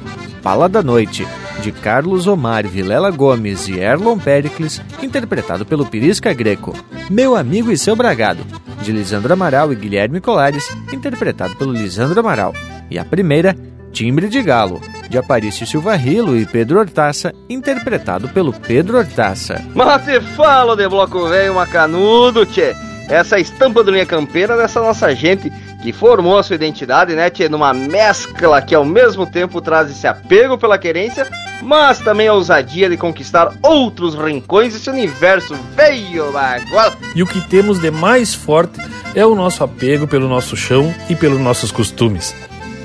[0.43, 1.27] Pala da Noite,
[1.63, 6.73] de Carlos Omar Vilela Gomes e Erlon Pericles, interpretado pelo Pirisca Greco.
[7.11, 8.45] Meu Amigo e Seu Bragado,
[8.83, 12.55] de Lisandro Amaral e Guilherme Colares, interpretado pelo Lisandro Amaral.
[12.91, 13.57] E a primeira,
[13.97, 14.79] Timbre de Galo,
[15.09, 19.65] de Aparício Silva Rilo e Pedro Hortaça, interpretado pelo Pedro Hortaça.
[19.75, 22.77] Mas te falo de bloco velho macanudo, tchê.
[23.09, 25.51] Essa estampa do Linha Campeira dessa nossa gente
[25.83, 30.07] que formou a sua identidade, né, tchê, numa mescla que ao mesmo tempo traz esse
[30.07, 31.27] apego pela querência,
[31.63, 36.93] mas também a ousadia de conquistar outros rincões desse universo veio bagual.
[37.15, 38.79] E o que temos de mais forte
[39.15, 42.35] é o nosso apego pelo nosso chão e pelos nossos costumes.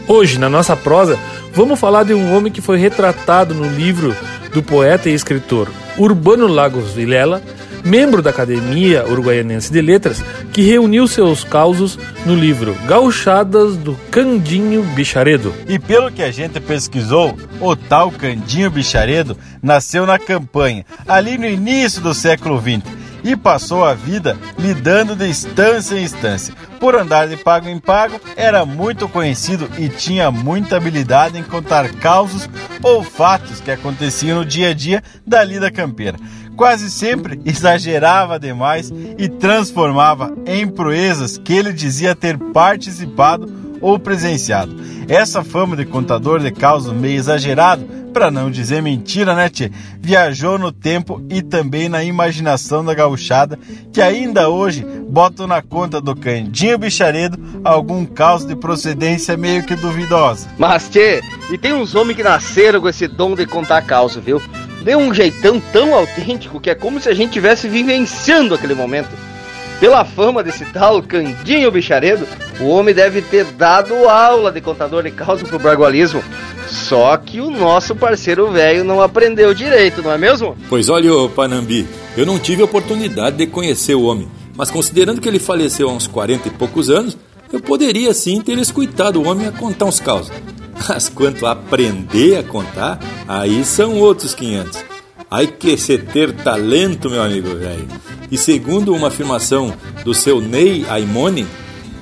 [0.08, 1.18] Hoje, na nossa prosa,
[1.54, 4.16] vamos falar de um homem que foi retratado no livro
[4.54, 7.42] do poeta e escritor Urbano Lagos Vilela,
[7.84, 14.84] membro da Academia Uruguaianense de Letras, que reuniu seus causos no livro Gauchadas do Candinho
[14.84, 15.54] Bicharedo.
[15.68, 21.48] E pelo que a gente pesquisou, o tal Candinho Bicharedo nasceu na campanha, ali no
[21.48, 26.54] início do século XX, e passou a vida lidando de instância em instância.
[26.80, 31.90] Por andar de pago em pago, era muito conhecido e tinha muita habilidade em contar
[31.96, 32.50] causos
[32.82, 36.18] ou fatos que aconteciam no dia a dia da lida campeira
[36.56, 44.76] quase sempre exagerava demais e transformava em proezas que ele dizia ter participado ou presenciado.
[45.08, 49.72] Essa fama de contador de causos meio exagerado, para não dizer mentira, né, tchê?
[50.00, 53.58] Viajou no tempo e também na imaginação da gauchada,
[53.92, 59.76] que ainda hoje botam na conta do Candinho Bicharedo algum caos de procedência meio que
[59.76, 60.48] duvidosa.
[60.58, 61.22] Mas, tchê,
[61.52, 64.42] e tem uns homens que nasceram com esse dom de contar causa, viu?
[64.84, 69.10] deu um jeitão tão autêntico que é como se a gente tivesse vivenciando aquele momento.
[69.82, 72.28] Pela fama desse tal Candinho Bicharedo,
[72.60, 76.24] o homem deve ter dado aula de contador de causa pro bragualismo.
[76.68, 80.56] Só que o nosso parceiro velho não aprendeu direito, não é mesmo?
[80.70, 85.40] Pois olha, Panambi, eu não tive oportunidade de conhecer o homem, mas considerando que ele
[85.40, 87.18] faleceu há uns 40 e poucos anos,
[87.52, 90.32] eu poderia sim ter escutado o homem a contar uns causos.
[90.88, 94.84] Mas quanto a aprender a contar, aí são outros 500.
[95.32, 97.88] Aí que se ter talento, meu amigo velho.
[98.30, 99.74] E segundo uma afirmação
[100.04, 101.48] do seu Ney Aimone,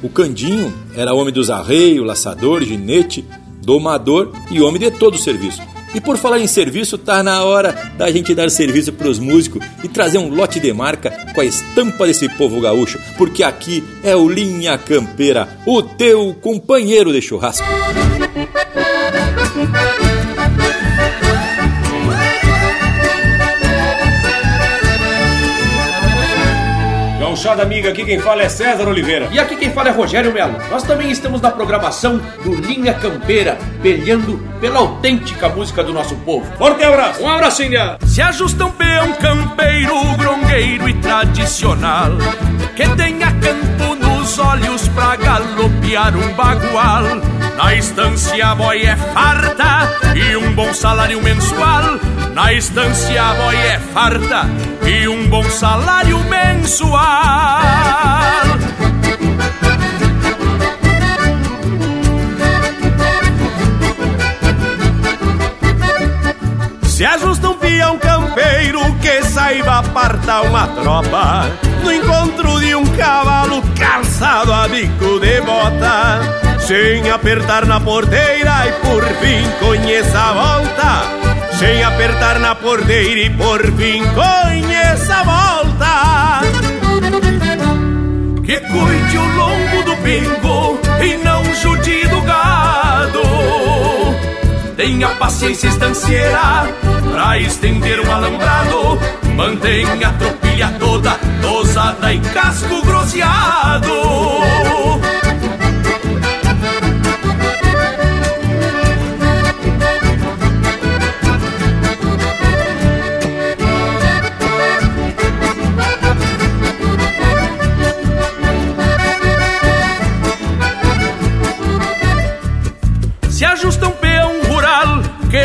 [0.01, 3.23] o Candinho era homem dos arreios, laçador, ginete,
[3.61, 5.61] domador e homem de todo o serviço.
[5.93, 9.61] E por falar em serviço, tá na hora da gente dar serviço para os músicos
[9.83, 14.15] e trazer um lote de marca com a estampa desse povo gaúcho, porque aqui é
[14.15, 17.65] o Linha Campeira, o teu companheiro de churrasco.
[27.39, 29.29] Gauchada amiga, aqui quem fala é César Oliveira.
[29.31, 30.59] E aqui quem fala é Rogério Melo.
[30.69, 36.45] Nós também estamos na programação do Linha Campeira, pelhando pela autêntica música do nosso povo.
[36.57, 37.23] Forte abraço!
[37.23, 37.97] Um abraço, Índia!
[38.05, 42.11] Se ajusta um peão campeiro, grongueiro e tradicional,
[42.75, 47.03] que tenha campo nos olhos pra galopear um bagual.
[47.55, 51.97] Na estância a boia é farta e um bom salário mensual.
[52.33, 54.45] Na estância a boia é farta
[54.85, 56.99] e um bom salário mensual.
[66.99, 71.49] Se ajusta um peão campeiro que saiba apartar uma tropa
[71.81, 76.19] No encontro de um cavalo calçado a bico de bota.
[76.59, 81.57] Sem apertar na porteira e por fim conheça a volta.
[81.57, 86.41] Sem apertar na porteira e por fim conheça a volta.
[88.43, 92.18] Que cuide o lombo do pingo e não jude do gado
[94.79, 96.73] Tenha paciência estancieira
[97.11, 98.97] pra estender um alambrado.
[99.35, 103.91] Mantenha a tropilha toda dosada e casco grosseado.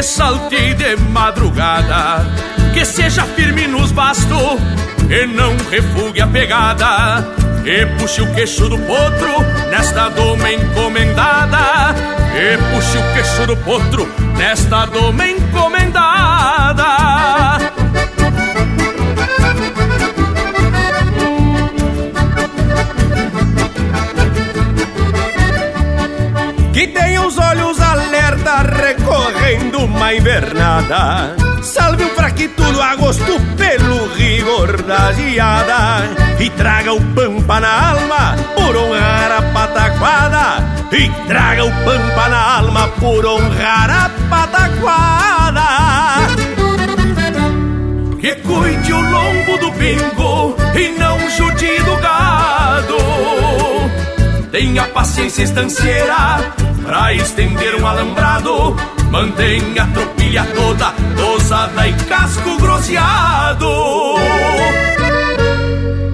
[0.04, 2.26] Salte de madrugada,
[2.74, 4.60] que seja firme nos bastos,
[5.08, 7.26] e não refugue a pegada.
[7.64, 11.94] E puxe o queixo do potro nesta doma encomendada.
[12.34, 16.84] E puxe o queixo do potro nesta doma encomendada.
[26.74, 28.62] que tem os olhos alerta
[29.44, 31.36] recorrendo uma invernada.
[31.62, 36.04] Salve o fraquitudo a gosto pelo rigor da geada
[36.38, 42.58] E traga o pampa na alma por honrar a pataquada E traga o pampa na
[42.58, 45.62] alma por honrar a pataquada
[48.20, 52.98] Que cuide o lombo do bingo e não jude do gado
[54.50, 56.52] Tenha paciência estanceira
[56.84, 58.76] pra estender um alambrado.
[59.14, 63.68] Mantenha a tropilha toda dosada e casco groseado.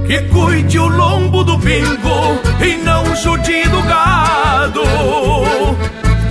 [0.07, 4.83] Que cuide o lombo do bingo e não jude do gado.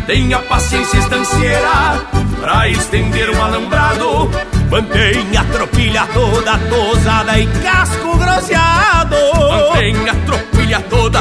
[0.06, 2.06] Tenha paciência estancieira
[2.40, 4.30] pra estender um alambrado.
[4.70, 9.16] Mantenha a tropilha toda tosada e casco groseado.
[9.50, 11.20] Mantenha a tropilha toda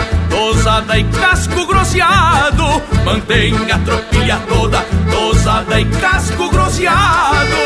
[0.68, 2.64] tosada e casco groseado.
[3.02, 7.56] Mantenha a tropilha toda tosada e casco groseado.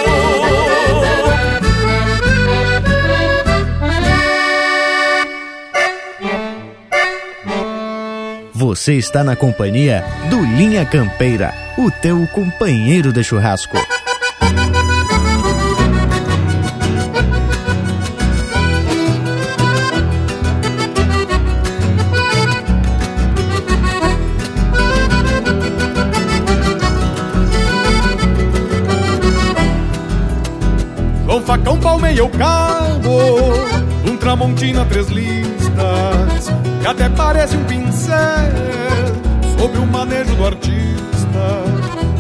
[8.55, 13.77] Você está na companhia do Linha Campeira, o teu companheiro de churrasco.
[32.23, 38.17] Facão palmeia o cabo Um tramontina três listas Que até parece um pincel
[39.59, 40.83] Sobre o manejo do artista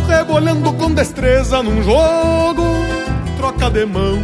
[0.08, 2.64] Rebolhando com destreza num jogo
[3.36, 4.18] Troca de mão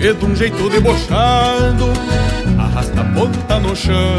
[0.00, 1.92] E de um jeito debochado
[2.58, 4.18] Arrasta a ponta no chão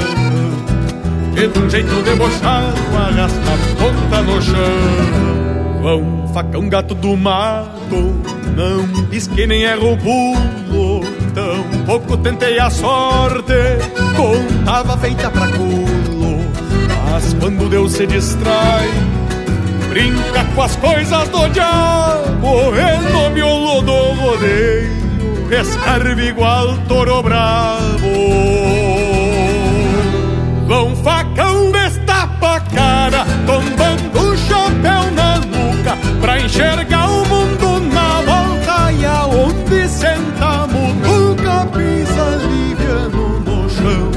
[1.36, 5.82] E de um jeito debochado Arrasta a ponta no chão.
[5.82, 8.23] Vão, facão gato do mato
[8.56, 11.02] não pisquei nem erro o pulo
[11.34, 13.54] Tão pouco tentei a sorte
[14.16, 16.46] Contava feita pra culo.
[17.12, 18.90] Mas quando Deus se distrai
[19.90, 25.04] Brinca com as coisas do diabo E no miolo do rodeio
[25.52, 27.94] Escarve igual toro bravo.
[30.66, 37.33] Vão facão destapa a cara Tombando o chapéu na nuca Pra enxergar o
[41.74, 44.12] pisa liviano no chão.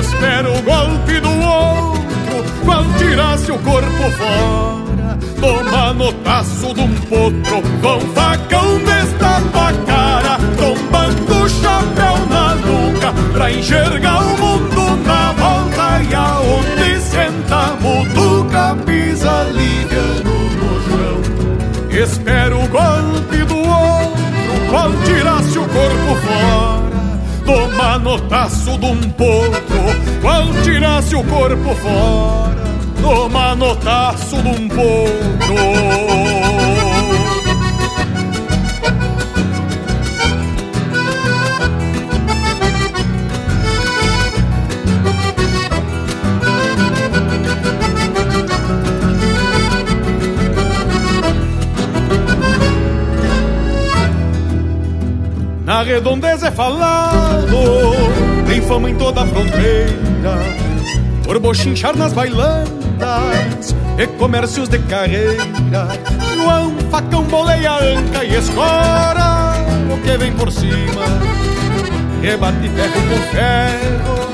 [0.00, 5.18] Espero o golpe do outro, qual tirasse o corpo fora.
[5.40, 13.14] Toma notaço de um potro, com facão destapa a cara, tombando o chapéu na nuca,
[13.32, 22.02] pra enxergar o mundo na volta e aonde sentamos nunca pisa liviano no chão.
[22.02, 23.58] Espero o golpe do
[24.70, 26.67] qual tirasse o corpo fora
[27.48, 32.68] do manotaço de um potro, qual tirasse o corpo fora
[33.00, 36.67] do manotaço de um potro.
[55.82, 57.46] Redondeza é falado,
[58.46, 60.38] tem fama em toda a fronteira,
[61.24, 65.44] por bochinchar nas bailandas e comércios de carreira.
[66.34, 69.54] João facão boleia anca e escora
[69.92, 71.04] o que vem por cima,
[72.22, 74.28] rebate ferro com ferro,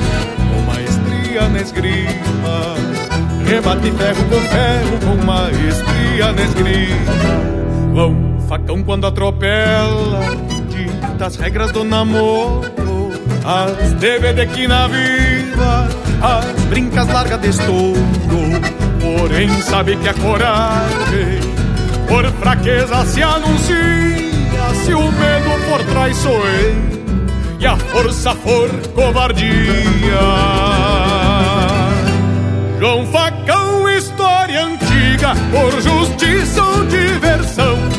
[0.51, 2.74] com maestria na esgrima.
[3.47, 7.95] Rebate ferro com ferro, com maestria na esgrima.
[7.95, 10.53] João facão quando atropela
[11.18, 13.12] das regras do namoro,
[13.44, 15.88] as DVD que na viva,
[16.22, 18.00] as brincas largas de estouro.
[19.00, 21.40] Porém, sabe que a coragem,
[22.09, 23.74] por fraqueza se anuncia,
[24.84, 26.94] se o medo for traiçoeiro
[27.59, 29.44] e a força for covardia.
[32.78, 37.93] João Facão, história antiga, por justiça ou diversão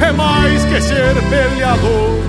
[0.00, 2.20] é mais que ser peleador.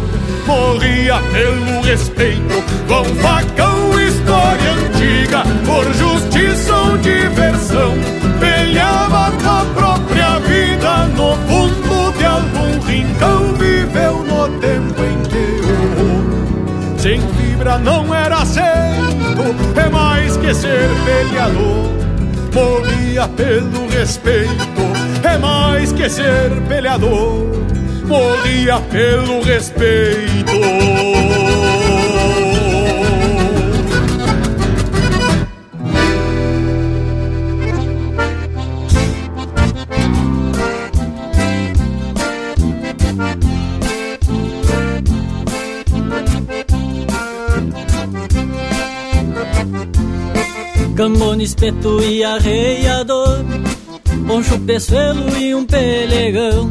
[0.45, 7.93] Morria pelo respeito, com facão, história antiga, por justiça ou diversão.
[8.39, 13.53] Peleava com a própria vida no fundo de algum rincão.
[13.55, 15.61] Viveu no tempo em que
[16.01, 22.06] o sem fibra não era aceito, é mais que ser peleador
[22.57, 24.81] morria pelo respeito,
[25.23, 27.45] é mais que ser peleador,
[28.07, 30.51] morria pelo respeito.
[51.07, 53.37] Cambone, espeto e arreiador
[54.27, 56.69] Poncho, peçoelo e um pelegão.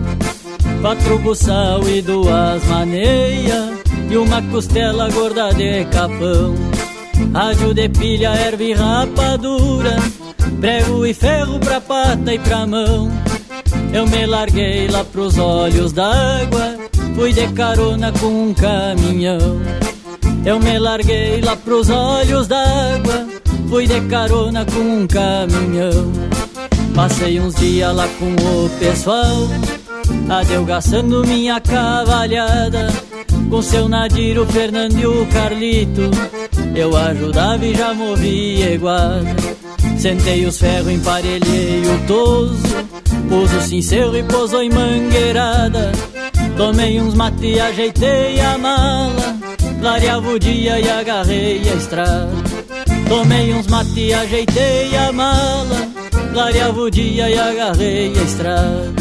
[0.82, 3.78] Quatro buçal e duas maneias.
[4.10, 6.54] E uma costela gorda de capão.
[7.32, 9.96] Rádio de pilha, erva e rapadura.
[10.60, 13.10] Prego e ferro pra pata e pra mão.
[13.90, 16.76] Eu me larguei lá pros olhos d'água
[17.14, 19.62] Fui de carona com um caminhão.
[20.44, 23.25] Eu me larguei lá pros olhos d'água
[23.68, 26.12] Fui de carona com um caminhão.
[26.96, 29.46] Passei uns dias lá com o pessoal
[30.30, 32.88] Adelgaçando minha cavalhada.
[33.50, 36.10] Com seu Nadir, o Fernando e o Carlito
[36.74, 39.36] Eu ajudava e já movia iguada
[39.98, 42.56] Sentei os ferros, emparelhei o toso
[43.28, 45.92] Pus o cincelo e posou em mangueirada.
[46.56, 49.36] Tomei uns mate e ajeitei a mala
[49.80, 52.45] Clareava o dia e agarrei a estrada
[53.08, 55.88] Tomei uns mate ajeitei a mala
[56.32, 58.94] Clareava o dia e agarrei a estrada.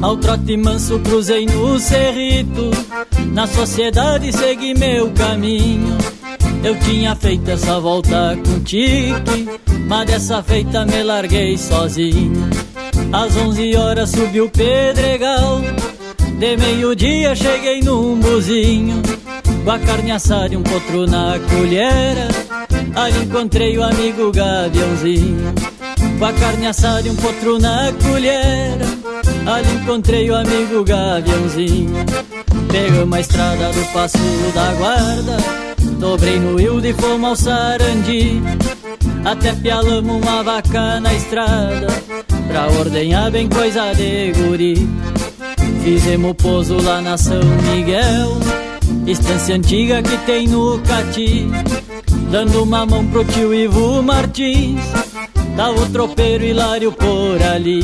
[0.00, 2.70] Ao trote manso cruzei no cerrito
[3.32, 6.15] Na sociedade segui meu caminho
[6.66, 9.14] Eu tinha feito essa volta com tique
[9.86, 12.50] mas dessa feita me larguei sozinho.
[13.12, 15.60] Às onze horas subi o pedregal
[16.36, 19.00] De meio-dia cheguei num buzinho
[19.64, 22.26] Com a carne assada e um potro na colhera
[22.96, 25.54] Ali encontrei o amigo Gaviãozinho.
[26.18, 28.86] Com a carne assada e um potro na colhera
[29.46, 31.94] Ali encontrei o amigo Gaviãozinho.
[32.72, 34.18] Pegamos a estrada do Passo
[34.52, 35.65] da Guarda
[35.98, 38.42] Dobrei no Hilde e fomos ao Sarandi.
[39.24, 41.88] Até pialamos uma vaca na estrada
[42.46, 44.88] Pra ordenhar bem coisa de guri.
[45.82, 47.40] Fizemos pouso lá na São
[47.72, 48.38] Miguel
[49.06, 51.48] Estância antiga que tem no Cati.
[52.30, 54.80] Dando uma mão pro tio Ivo Martins
[55.56, 57.82] Tava o tropeiro Hilário por ali.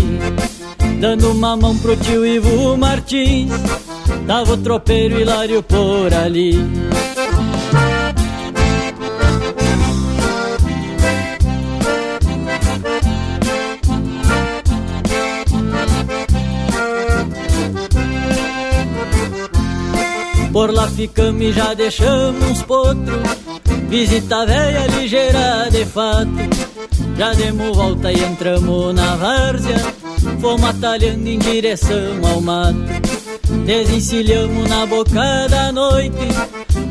[1.01, 3.51] Dando uma mão pro tio Ivo Martins
[4.27, 6.61] Tava o tropeiro Hilário por ali
[20.63, 23.19] Por lá ficamos e já deixamos uns potros
[23.89, 26.31] Visita velha ligeira de fato.
[27.19, 29.77] Já demos volta e entramos na várzea.
[30.41, 32.77] Fomos atalhando em direção ao mato.
[33.67, 36.29] Desencilhamos na boca da noite.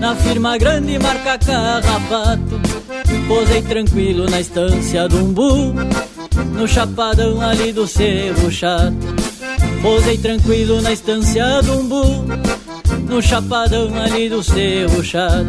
[0.01, 2.59] Na firma grande marca carrapato.
[3.25, 5.73] Posei tranquilo na estância do umbu.
[6.53, 9.15] No chapadão ali do cerro chato.
[9.81, 12.25] Posei tranquilo na estância do umbu
[13.11, 15.45] no chapadão ali do cerro chato.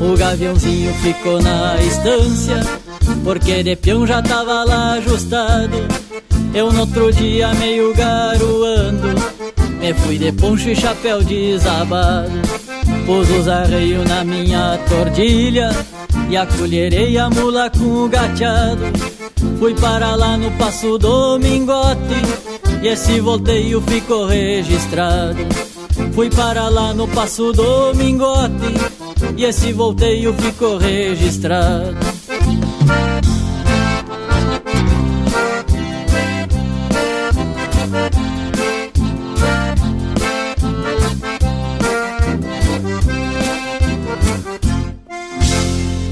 [0.00, 2.60] O gaviãozinho ficou na estância,
[3.24, 5.76] porque de peão já tava lá ajustado.
[6.54, 9.08] Eu no outro dia meio garoando,
[9.80, 12.30] me fui de poncho e chapéu desabado.
[13.04, 15.70] Pus os arreios na minha tordilha
[16.30, 18.84] e acolherei a mula com o gateado.
[19.58, 21.98] Fui para lá no passo do mingote
[22.80, 25.67] e esse volteio ficou registrado.
[26.18, 28.74] Fui para lá no Passo do Mingote
[29.36, 31.96] E esse volteio ficou registrado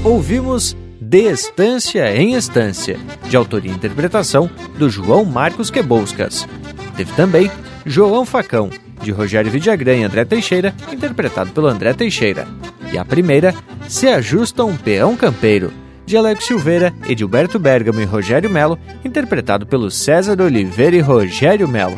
[0.05, 2.97] Ouvimos De Estância em Estância,
[3.27, 6.47] de autoria e interpretação do João Marcos Queboscas.
[6.95, 7.51] Teve também
[7.85, 8.69] João Facão,
[9.07, 12.45] de Rogério Vidagrã e André Teixeira, interpretado pelo André Teixeira.
[12.91, 13.55] E a primeira,
[13.87, 15.71] Se Ajusta um Peão Campeiro,
[16.05, 21.97] de Alex Silveira, Edilberto Bergamo e Rogério Melo, interpretado pelo César Oliveira e Rogério Melo.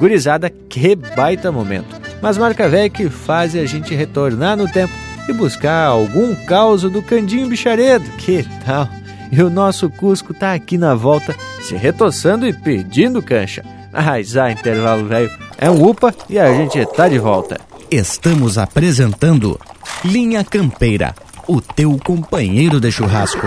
[0.00, 1.96] Gurizada, que baita momento!
[2.20, 4.92] Mas marca velha que faz a gente retornar no tempo
[5.28, 8.04] e buscar algum caos do Candinho Bicharedo.
[8.18, 8.88] Que tal?
[9.30, 13.64] E o nosso Cusco tá aqui na volta, se retoçando e pedindo cancha.
[13.92, 17.60] Mas ah, intervalo velho, é um UPA e a gente tá de volta.
[17.90, 19.58] Estamos apresentando
[20.04, 21.14] Linha Campeira,
[21.46, 23.46] o teu companheiro de churrasco.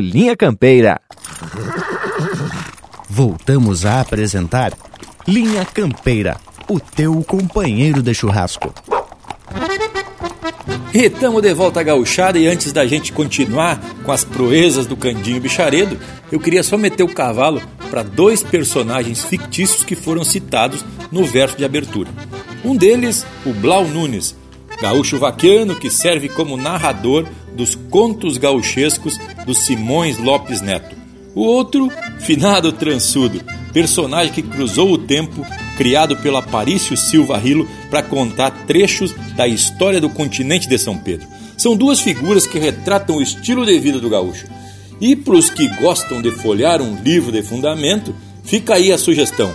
[0.01, 0.99] Linha Campeira.
[3.07, 4.73] Voltamos a apresentar
[5.27, 6.37] Linha Campeira,
[6.67, 8.73] o teu companheiro de churrasco.
[10.93, 14.97] E estamos de volta à gauchada e antes da gente continuar com as proezas do
[14.97, 15.97] Candinho Bicharedo,
[16.31, 21.57] eu queria só meter o cavalo para dois personagens fictícios que foram citados no verso
[21.57, 22.09] de abertura.
[22.65, 24.35] Um deles, o Blau Nunes,
[24.81, 27.25] gaúcho vaquiano que serve como narrador
[27.55, 30.95] dos contos gauchescos do Simões Lopes Neto.
[31.33, 31.89] O outro,
[32.19, 33.41] finado transudo,
[33.71, 35.45] personagem que cruzou o tempo,
[35.77, 41.27] criado pelo Aparício Silva Rilo para contar trechos da história do continente de São Pedro.
[41.57, 44.47] São duas figuras que retratam o estilo de vida do gaúcho.
[44.99, 49.53] E para os que gostam de folhear um livro de fundamento, fica aí a sugestão: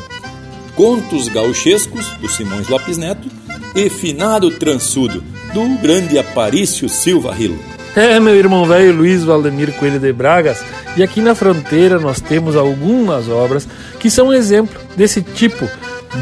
[0.74, 3.28] Contos Gauchescos, do Simões Lopes Neto,
[3.74, 5.22] e Finado Transudo,
[5.52, 7.58] do grande Aparício Silva Rilo.
[7.96, 10.62] É, meu irmão velho Luiz Valdemir Coelho de Bragas,
[10.98, 13.66] e aqui na fronteira nós temos algumas obras
[13.98, 15.66] que são exemplo desse tipo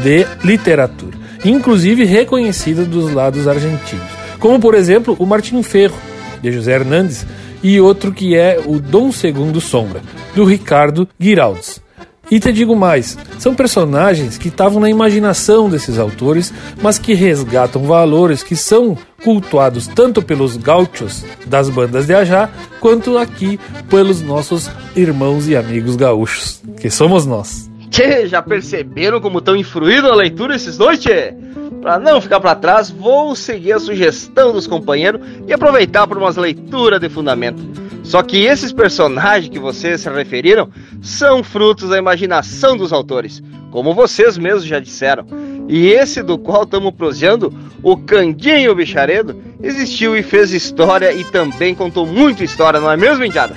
[0.01, 4.07] de literatura, inclusive reconhecida dos lados argentinos,
[4.39, 5.97] como por exemplo o Martim Ferro,
[6.41, 7.25] de José Hernandes,
[7.61, 10.01] e outro que é o Dom Segundo Sombra,
[10.33, 11.84] do Ricardo Giraldes.
[12.29, 17.83] E te digo mais, são personagens que estavam na imaginação desses autores, mas que resgatam
[17.83, 22.49] valores que são cultuados tanto pelos gauchos das bandas de Ajá,
[22.79, 23.59] quanto aqui
[23.89, 27.69] pelos nossos irmãos e amigos gaúchos, que somos nós.
[27.89, 31.33] Tchê, já perceberam como estão influídos a leitura esses dois, tchê?
[31.81, 36.35] Para não ficar para trás, vou seguir a sugestão dos companheiros e aproveitar para umas
[36.35, 37.63] leituras de fundamento.
[38.05, 40.69] Só que esses personagens que vocês se referiram
[41.01, 43.41] são frutos da imaginação dos autores,
[43.71, 45.25] como vocês mesmos já disseram.
[45.67, 47.51] E esse do qual estamos proseando,
[47.81, 53.25] o Candinho Bicharedo, existiu e fez história e também contou muito história, não é mesmo,
[53.25, 53.55] Indiada?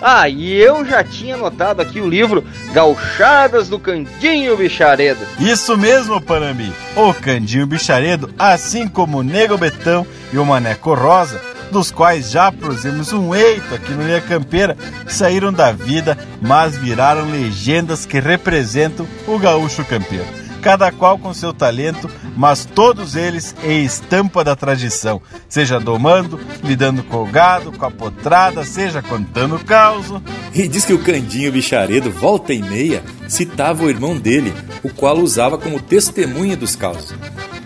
[0.00, 2.44] Ah, e eu já tinha notado aqui o livro
[2.74, 5.20] Gauchadas do Candinho Bicharedo.
[5.40, 6.70] Isso mesmo, Panambi.
[6.94, 11.40] O Candinho Bicharedo, assim como o Nego Betão e o Maneco Rosa,
[11.70, 17.30] dos quais já produzimos um eito aqui no Linha Campeira, saíram da vida, mas viraram
[17.30, 23.84] legendas que representam o gaúcho campeiro cada qual com seu talento, mas todos eles em
[23.84, 30.06] estampa da tradição, seja domando, lidando com o gado, com a potrada, seja contando caos.
[30.52, 34.52] E diz que o Candinho Bicharedo, volta e meia, citava o irmão dele,
[34.82, 37.14] o qual usava como testemunha dos causos.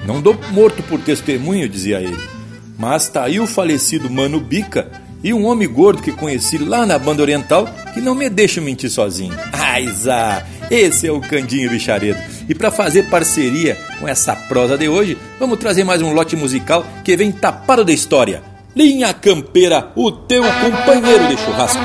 [0.05, 2.21] Não dou morto por testemunho, dizia ele,
[2.81, 4.91] mas tá aí o falecido Mano Bica
[5.23, 8.89] e um homem gordo que conheci lá na banda oriental que não me deixa mentir
[8.89, 9.37] sozinho.
[9.53, 10.43] Aiza!
[10.71, 12.19] Esse é o Candinho Bicharedo.
[12.49, 16.87] E para fazer parceria com essa prosa de hoje, vamos trazer mais um lote musical
[17.05, 18.43] que vem tapado da história.
[18.75, 21.85] Linha Campeira, o teu companheiro de churrasco.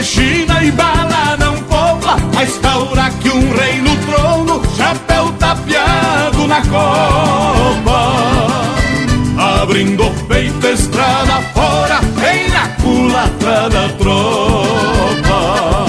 [0.00, 6.46] que China e bala não poupa, a instaura que um rei no trono, chapéu tapeado
[6.46, 8.14] na copa.
[9.60, 15.86] Abrindo o peito, estrada fora, vem na culatra da tropa.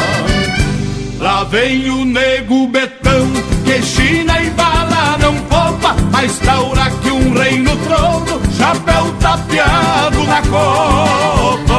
[1.17, 3.31] Lá vem o nego betão,
[3.63, 10.23] que China e bala não poupa, a instaura que um rei no trono, chapéu tapeado
[10.25, 11.70] na copa.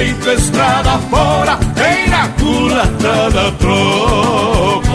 [0.00, 4.86] Peito, estrada fora, vem na culatra da tropa.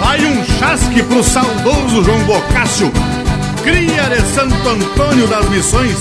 [0.00, 2.90] Vai um chasque pro saudoso João Bocácio,
[3.62, 5.98] cria de Santo Antônio das Missões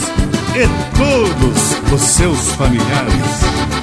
[0.56, 3.83] e todos os seus familiares.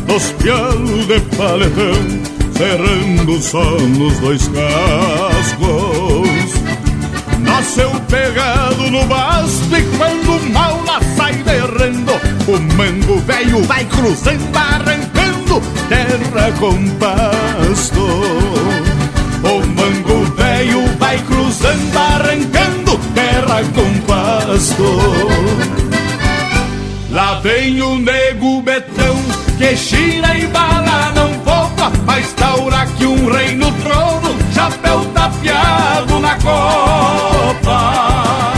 [0.11, 1.93] nos pialos de paletão,
[2.57, 6.29] cerrando só nos dois cascos.
[7.39, 12.11] Nasceu pegado no basto e quando mal lá sai derrando,
[12.47, 18.01] o mango velho vai cruzando, arrancando terra com pasto.
[19.43, 25.71] O mango velho vai cruzando, arrancando terra com pasto.
[27.11, 29.17] Lá vem o nego betão,
[29.61, 36.19] que China e bala não poupa, mas taura que um rei no trono, chapéu tapeado
[36.19, 38.53] na copa.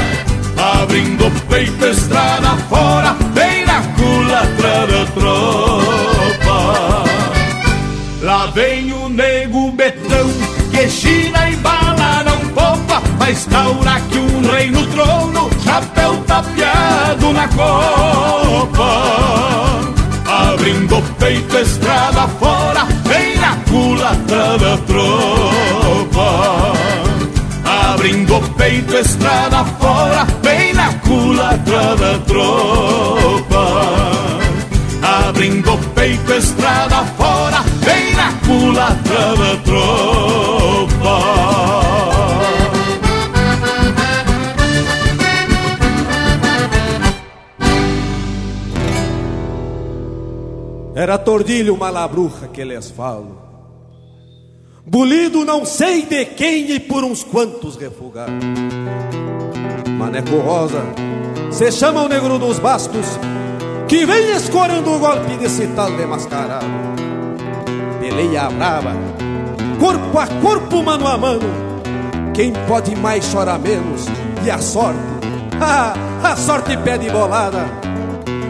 [0.81, 7.03] Abrindo o peito, estrada fora, vem na culatra da tropa.
[8.21, 10.29] Lá vem o nego betão,
[10.71, 17.33] que China e bala não poupa, mas taura que um rei no trono, chapéu tapeado
[17.33, 19.52] na copa.
[20.63, 26.73] Abrindo peito, estrada fora, vem na culatra da tropa.
[27.65, 33.65] Abrindo peito, estrada fora, vem na culatra da tropa.
[35.01, 40.72] Abrindo peito, estrada fora, vem na culatra da tropa.
[51.03, 53.37] Era tordilho malabruja que lhes falo.
[54.85, 58.33] Bulido não sei de quem e por uns quantos refugados.
[59.99, 60.81] Maneco Rosa,
[61.51, 63.05] se chama o negro dos bastos,
[63.85, 66.65] que vem escorando o golpe desse tal de mascarado.
[67.99, 68.93] Peleia brava,
[69.81, 71.49] corpo a corpo, mano a mano.
[72.33, 74.05] Quem pode mais chora menos,
[74.45, 75.01] e a sorte,
[75.59, 75.93] ah,
[76.23, 77.92] a sorte pede bolada.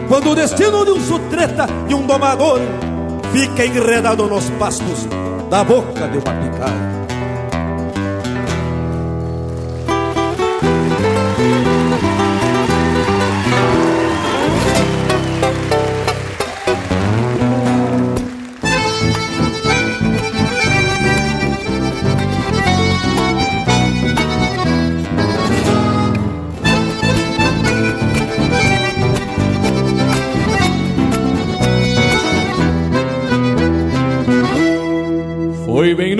[0.08, 2.60] Quando o destino de um sutreta e um domador
[3.32, 5.06] fica enredado nos pastos
[5.50, 7.03] da boca de uma picada.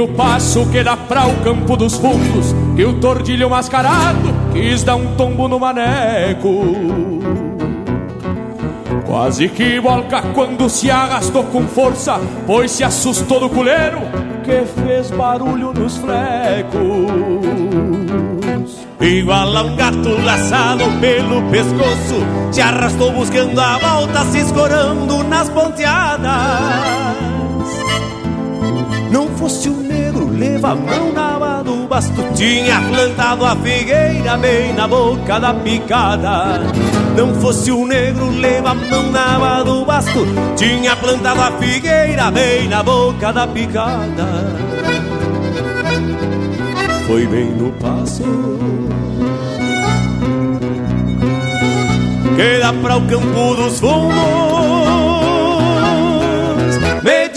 [0.04, 4.96] No passo que dá pra o campo dos fundos Que o tordilho mascarado quis dar
[4.96, 6.76] um tombo no maneco.
[9.06, 14.00] Quase que volca quando se arrastou com força Pois se assustou do culeiro
[14.44, 16.74] que fez barulho nos flecos.
[19.00, 25.48] Igual a um gato laçado pelo pescoço Se arrastou buscando a volta Se escorando nas
[25.48, 27.24] ponteadas.
[29.14, 29.93] Não fosse o negro,
[30.38, 35.54] leva a mão na aba do basto Tinha plantado a figueira bem na boca da
[35.54, 36.60] picada.
[37.16, 42.30] Não fosse o negro, leva a mão na aba do basto Tinha plantado a figueira
[42.30, 44.26] bem na boca da picada.
[47.06, 48.22] Foi bem no passo.
[52.36, 54.83] Que dá para o campo dos fundos.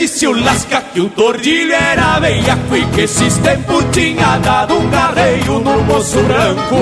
[0.08, 4.90] Disse o Lasca que o tordilho era veiaco e que esses tempos tinha dado um
[4.90, 6.78] carreio no moço branco.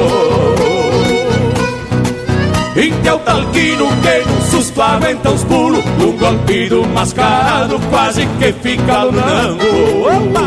[2.75, 8.53] E o talquino que num susto aguenta os pulos Um golpe do mascarado quase que
[8.61, 9.63] fica lunango
[10.03, 10.45] Opa!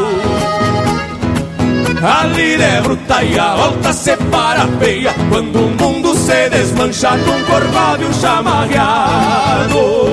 [2.06, 7.42] A lira é bruta e a volta separa feia Quando o mundo se desmancha num
[7.44, 10.07] corcóvio chamarreado O tempo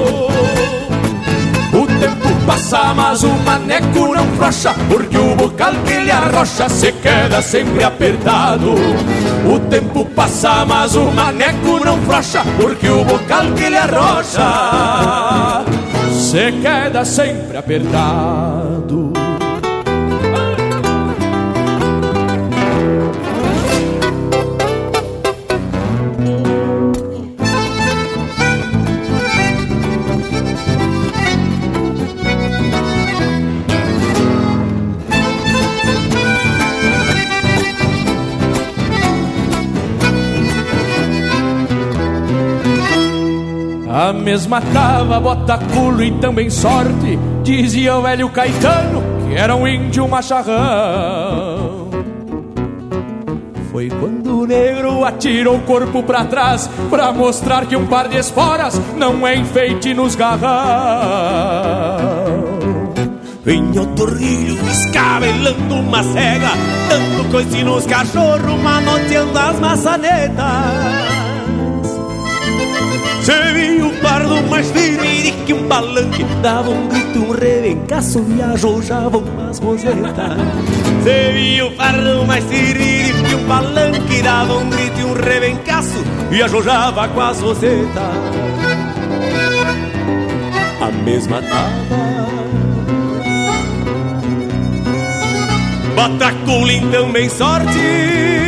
[2.45, 7.83] passa mas o maneco não frouxa Porque o bocal que ele arrocha se queda sempre
[7.83, 8.73] apertado.
[9.45, 15.63] O tempo passa mas o maneco não frouxa Porque o bocal que ele arrocha
[16.11, 19.24] Se queda sempre apertado
[44.25, 50.07] mesma tava, bota culo e também sorte, dizia o velho Caetano, que era um índio
[50.07, 51.87] macharrão.
[53.71, 58.17] Foi quando o negro atirou o corpo para trás, pra mostrar que um par de
[58.17, 60.45] esporas não é enfeite nos garrão.
[63.45, 63.87] Vinha o
[64.71, 66.49] escabelando uma cega,
[66.89, 71.25] dando coice nos cachorros, manoteando as maçanetas.
[73.21, 73.31] Se
[74.05, 80.37] pardo mais firme que um palanque Dava um grito, um rebencaço e arrojavam umas rosetas
[81.03, 86.41] Se viu um pardo mais firme que um palanque Dava um grito, um rebencaço e
[86.41, 87.87] arrojava com as rosetas
[90.81, 92.05] A mesma tava
[95.95, 98.44] Bataculin também sorte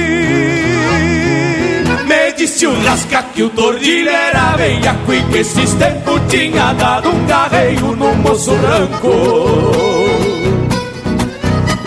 [2.37, 7.25] disse o Lasca que o tordilho era veiaco E que esses tempos tinha dado um
[7.25, 9.11] carreio no moço branco.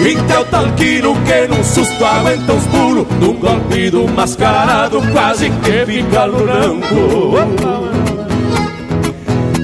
[0.01, 6.27] Então talquino que num susto aguenta os pulos Num golpe do mascarado quase que fica
[6.27, 7.37] branco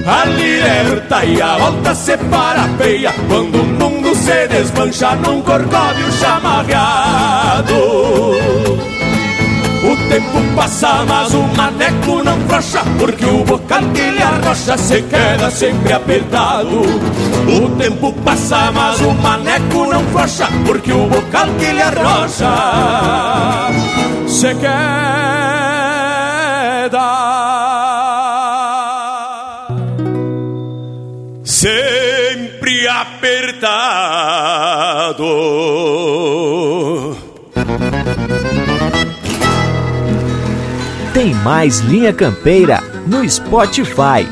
[0.05, 7.73] A liberta e a volta separa feia Quando o mundo se desmancha num corcóvio chamarreado
[10.09, 15.51] tempo passa, mas o maneco não frouxa Porque o bocal que ele arrocha se queda
[15.51, 16.81] sempre apertado.
[17.47, 22.47] O tempo passa, mas o maneco não frouxa Porque o bocal que ele arrocha
[24.27, 24.77] se queda.
[31.43, 34.07] Sempre apertado
[41.47, 44.27] mais Linha Campeira no Spotify.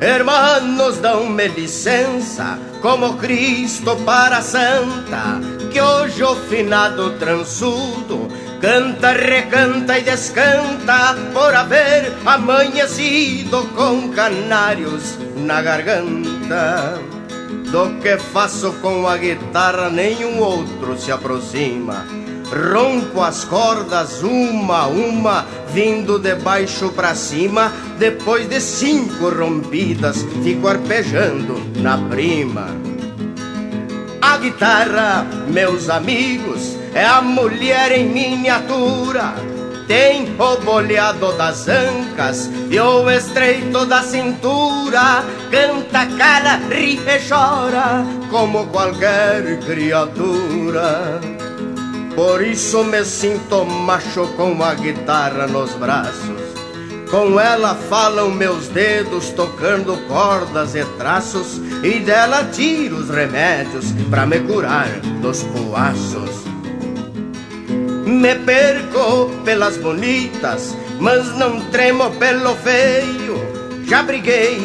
[0.00, 5.38] Hermanos, dão-me licença, como Cristo para Santa,
[5.70, 8.28] que hoje o finado transudo
[8.58, 17.13] canta, recanta e descanta por haver amanhecido com canários na garganta.
[17.74, 22.06] Do que faço com a guitarra, nenhum outro se aproxima.
[22.72, 27.72] Rompo as cordas uma a uma, vindo de baixo para cima.
[27.98, 32.68] Depois de cinco rompidas, fico arpejando na prima.
[34.22, 39.34] A guitarra, meus amigos, é a mulher em miniatura
[39.86, 45.24] tem o boleado das ancas e o estreito da cintura.
[45.50, 51.20] Canta, cara, ri e chora como qualquer criatura.
[52.14, 56.42] Por isso me sinto macho com a guitarra nos braços.
[57.10, 64.26] Com ela falam meus dedos tocando cordas e traços E dela tiro os remédios pra
[64.26, 64.88] me curar
[65.20, 66.53] dos poaços
[68.24, 73.36] me perco pelas bonitas mas não tremo pelo feio.
[73.84, 74.58] Já briguei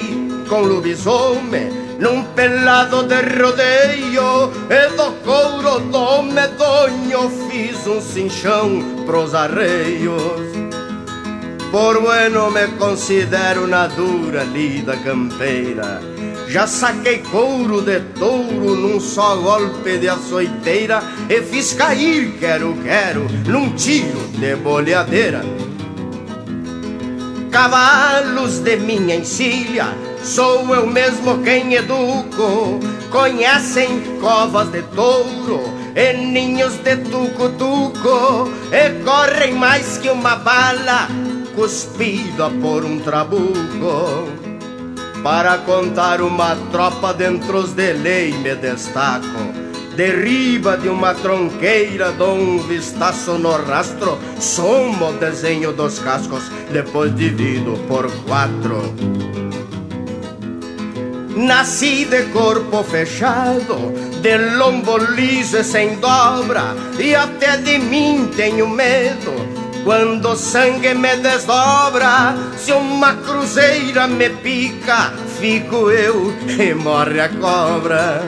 [0.47, 1.69] com lobisomem
[1.99, 10.21] num pelado de rodeio e do couro do medonho fiz um cinchão pros arreios.
[11.69, 15.99] Por bueno me considero na dura lida campeira.
[16.49, 23.27] Já saquei couro de touro num só golpe de açoiteira e fiz cair, quero, quero,
[23.45, 25.43] num tiro de boleadeira.
[27.51, 32.79] Cavalos de minha encilha, sou eu mesmo quem educo.
[33.11, 35.61] Conhecem covas de touro
[35.95, 41.09] e ninhos de tucutuco e correm mais que uma bala
[41.55, 44.48] cuspida por um trabuco.
[45.23, 49.59] Para contar uma tropa dentro de lei me destaco
[49.99, 57.13] derriba de uma tronqueira, dou um vistaço no rastro, somo o desenho dos cascos, depois
[57.17, 58.95] divido por quatro.
[61.35, 63.91] Nasci de corpo fechado,
[64.21, 69.48] de lombo liso e sem dobra, e até de mim tenho medo.
[69.83, 78.21] Quando sangue me desdobra, se uma cruzeira me pica, fico eu e morre a cobra.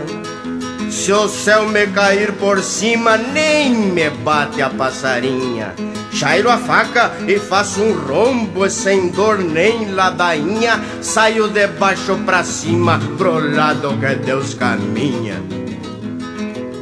[0.89, 5.73] Se o céu me cair por cima, nem me bate a passarinha.
[6.11, 10.81] Chairo a faca e faço um rombo sem dor nem ladainha.
[11.01, 15.41] Saio de baixo pra cima, pro lado que Deus caminha.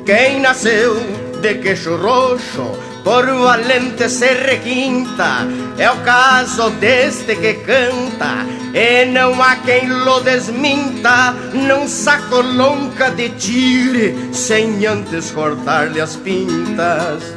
[0.05, 0.95] Quem nasceu
[1.39, 2.71] de queixo roxo,
[3.03, 5.47] por valente se requinta,
[5.77, 8.45] é o caso deste que canta.
[8.73, 16.15] E não há quem lo desminta Num saco lonca de tire Sem antes cortar-lhe as
[16.17, 17.33] pintas.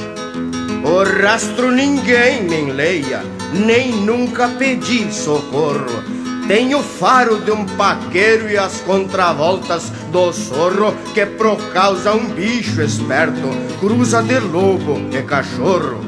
[0.84, 3.22] O rastro ninguém me enleia
[3.54, 10.94] Nem nunca pedi socorro Tenho o faro de um paqueiro e as contravoltas do sorro
[11.14, 13.48] Que pro causa um bicho esperto
[13.80, 16.00] Cruza de lobo e cachorro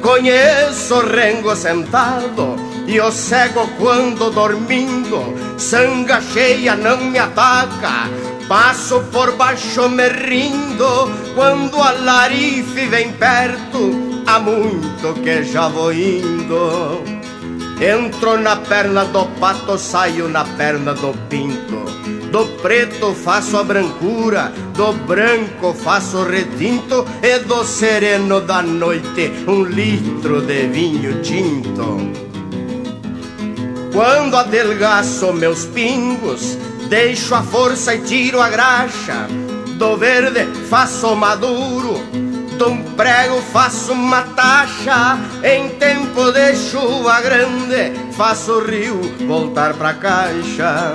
[0.00, 8.10] Conheço o rengo sentado e o cego quando dormindo, sanga cheia não me ataca.
[8.48, 15.92] Passo por baixo me rindo, quando a larife vem perto, há muito que já vou
[15.92, 17.19] indo.
[17.80, 21.80] Entro na perna do pato, saio na perna do pinto.
[22.30, 29.64] Do preto faço a brancura, do branco faço retinto, e do sereno da noite um
[29.64, 31.96] litro de vinho tinto.
[33.94, 36.58] Quando adelgaço meus pingos,
[36.90, 39.26] deixo a força e tiro a graxa.
[39.78, 41.98] Do verde faço maduro,
[42.60, 45.18] do prego faço uma taxa.
[45.42, 50.94] Em tempo de chuva grande, faço o rio voltar pra caixa.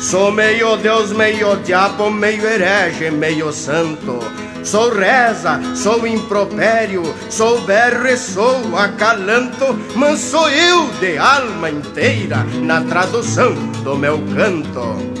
[0.00, 4.20] Sou meio Deus, meio diabo, meio herege, meio santo.
[4.62, 12.46] Sou reza, sou impropério, sou berro e sou acalanto, mas sou eu de alma inteira
[12.62, 15.16] na tradução do meu canto.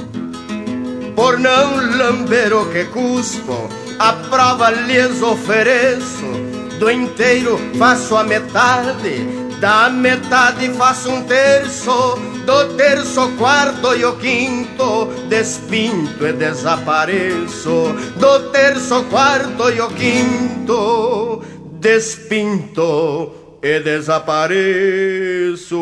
[1.16, 3.68] Por não lamber o que cuspo,
[3.98, 6.26] a prova lhes ofereço,
[6.78, 9.26] do inteiro faço a metade,
[9.60, 17.94] da metade faço um terço, do terço quarto e o quinto despinto e desapareço.
[18.16, 21.42] Do terço quarto e o quinto
[21.80, 23.32] despinto
[23.62, 25.76] e desapareço.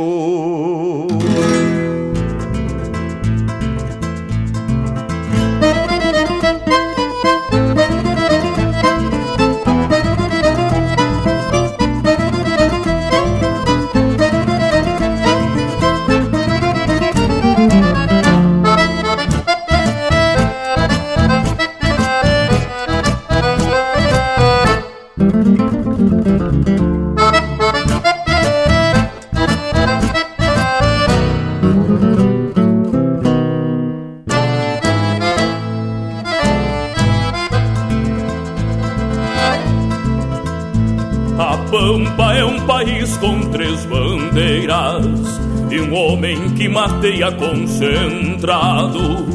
[45.70, 49.27] E um homem que mateia concentrado.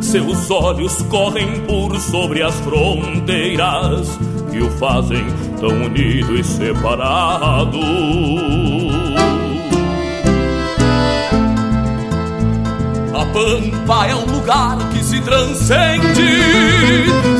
[0.00, 4.08] Seus olhos correm por sobre as fronteiras
[4.50, 5.26] que o fazem
[5.60, 7.78] tão unido e separado.
[13.14, 16.42] A Pampa é um lugar que se transcende,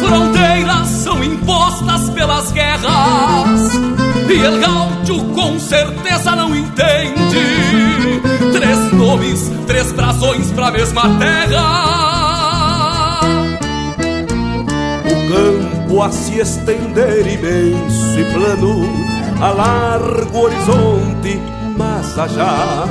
[0.01, 3.98] fronteiras são impostas pelas guerras
[4.31, 8.21] E el gaúcho com certeza não entende
[8.53, 13.21] Três nomes, três brasões pra mesma terra.
[15.07, 18.89] O campo a se estender imenso e plano
[19.41, 21.41] A largo horizonte,
[21.77, 22.87] mas já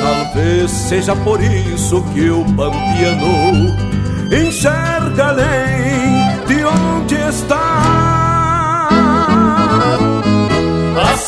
[0.00, 3.74] Talvez seja por isso que o pampiano
[4.30, 7.97] enxerga além de onde está.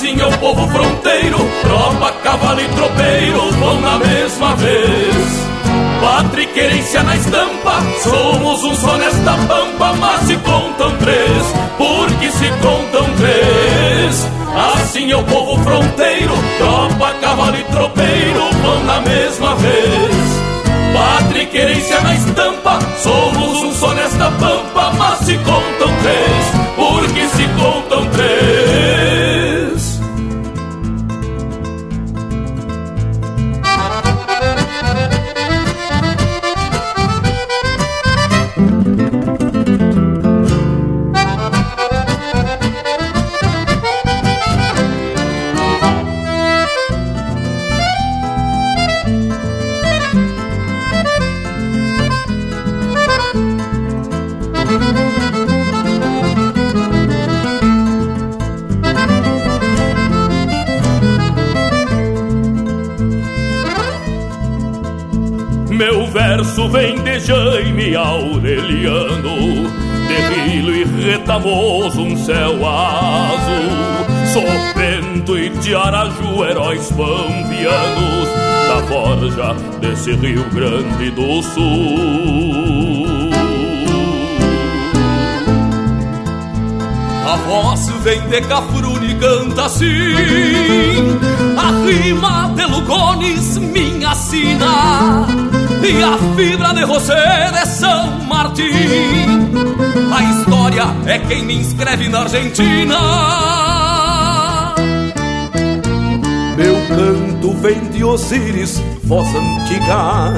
[0.00, 5.46] Assim é o povo fronteiro, tropa, cavalo e tropeiro vão na mesma vez.
[6.00, 12.30] Pátria e querência na estampa, somos um só nesta pampa, mas se contam três, porque
[12.30, 14.26] se contam três.
[14.72, 20.50] Assim é o povo fronteiro, tropa, cavalo e tropeiro vão na mesma vez.
[20.94, 26.69] Pátria e querência na estampa, somos um só nesta pampa, mas se contam três,
[66.60, 69.70] Verso vem de Jaime Aureliano,
[70.08, 78.28] terrível e retamoso um céu azul, sopento e de Araju, heróis pampianos,
[78.68, 83.30] da forja desse Rio Grande do Sul.
[87.26, 89.86] A voz vem de Cafrune e canta assim
[91.56, 95.49] A rima de Lugones, minha sina
[95.82, 98.70] E a fibra de José de São Martim
[100.12, 102.96] A história é quem me inscreve na Argentina.
[106.56, 110.34] Meu canto vem de Osíris, voz antiga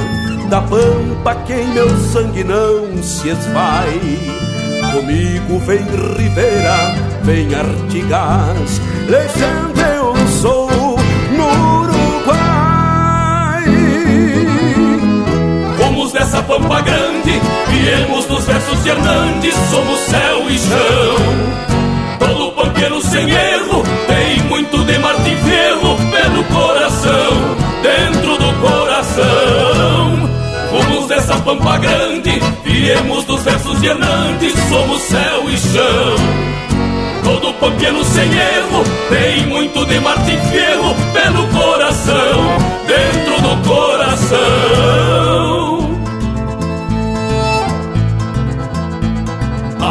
[0.49, 4.01] Da pampa que em meu sangue não se esvai.
[4.93, 5.85] Comigo vem
[6.19, 6.95] Rivera,
[7.25, 10.02] vem Artigas, legenda
[16.59, 21.17] pampa grande, viemos dos versos de Hernandes, somos céu e chão.
[22.19, 30.31] Todo pampeiro sem erro tem muito de Martim Ferro pelo coração, dentro do coração.
[30.71, 36.17] Fomos dessa pampa grande, viemos dos versos de Hernandes, somos céu e chão.
[37.25, 43.82] Todo pampiano sem erro tem muito de Martim Fierro pelo coração, dentro do coração.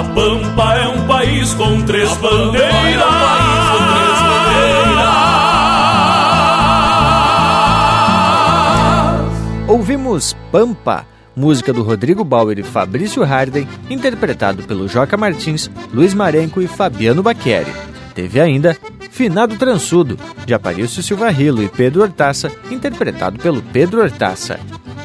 [0.02, 3.06] A Pampa é um país com três bandeiras.
[9.68, 11.06] Ouvimos Pampa,
[11.36, 17.22] música do Rodrigo Bauer e Fabrício Harden, interpretado pelo Joca Martins, Luiz Marenco e Fabiano
[17.22, 17.72] Baqueri.
[18.15, 18.76] Teve ainda
[19.11, 20.18] Finado Transudo,
[20.48, 24.60] de Aparício Silva Rilo e Pedro Hortaça, interpretado pelo Pedro Hortaça.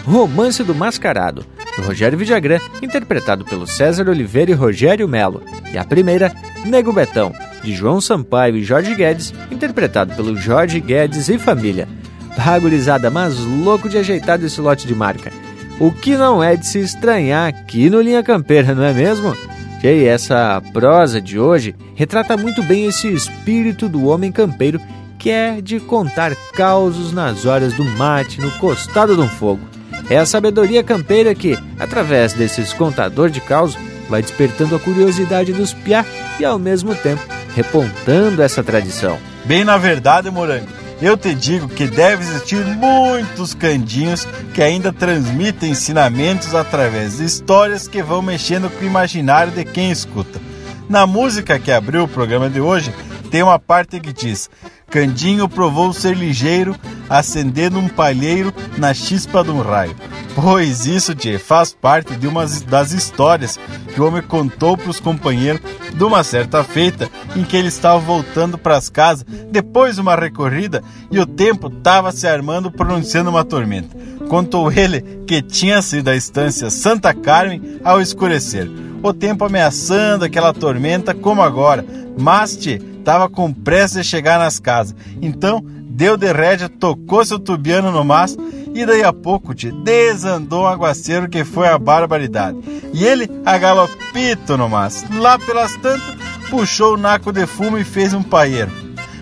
[0.07, 1.45] Romance do Mascarado,
[1.77, 5.43] do Rogério Vidagrã, interpretado pelo César Oliveira e Rogério Melo.
[5.73, 6.35] E a primeira,
[6.65, 7.33] Nego Betão,
[7.63, 11.89] de João Sampaio e Jorge Guedes, interpretado pelo Jorge Guedes e família.
[12.37, 15.33] Ragurizada, mas louco de ajeitar esse lote de marca.
[15.79, 19.37] O que não é de se estranhar aqui no Linha Campeira, não é mesmo?
[19.85, 24.81] E essa prosa de hoje retrata muito bem esse espírito do homem campeiro
[25.19, 29.76] que é de contar causos nas horas do mate, no costado de um fogo.
[30.09, 33.77] É a sabedoria campeira que, através desses contador de causos,
[34.09, 36.05] vai despertando a curiosidade dos piá
[36.39, 37.23] e, ao mesmo tempo,
[37.55, 39.19] repontando essa tradição.
[39.45, 40.69] Bem na verdade, Morango,
[41.03, 47.89] eu te digo que deve existir muitos candinhos que ainda transmitem ensinamentos através de histórias
[47.89, 50.46] que vão mexendo com o imaginário de quem escuta.
[50.89, 52.95] Na música que abriu o programa de hoje,
[53.31, 54.49] tem uma parte que diz:
[54.89, 56.77] Candinho provou ser ligeiro,
[57.09, 59.97] acendendo um palheiro na chispa de um raio.
[60.35, 63.59] Pois isso, tchê, faz parte de uma das histórias
[63.93, 67.99] que o homem contou para os companheiros de uma certa feita em que ele estava
[67.99, 73.31] voltando para as casas depois de uma recorrida e o tempo estava se armando pronunciando
[73.31, 73.97] uma tormenta.
[74.29, 78.69] Contou ele que tinha sido a estância Santa Carmen ao escurecer.
[79.07, 81.87] O tempo ameaçando aquela tormenta como agora,
[82.19, 84.97] mas tchê, tava com pressa de chegar nas casas.
[85.23, 88.37] Então, deu de rédea, tocou seu tubiano no maço
[88.75, 92.59] e daí a pouco te desandou um aguaceiro que foi a barbaridade.
[92.93, 95.05] E ele agalopito no maço.
[95.17, 96.17] Lá pelas tantas,
[96.51, 98.73] puxou o naco de fumo e fez um paieiro.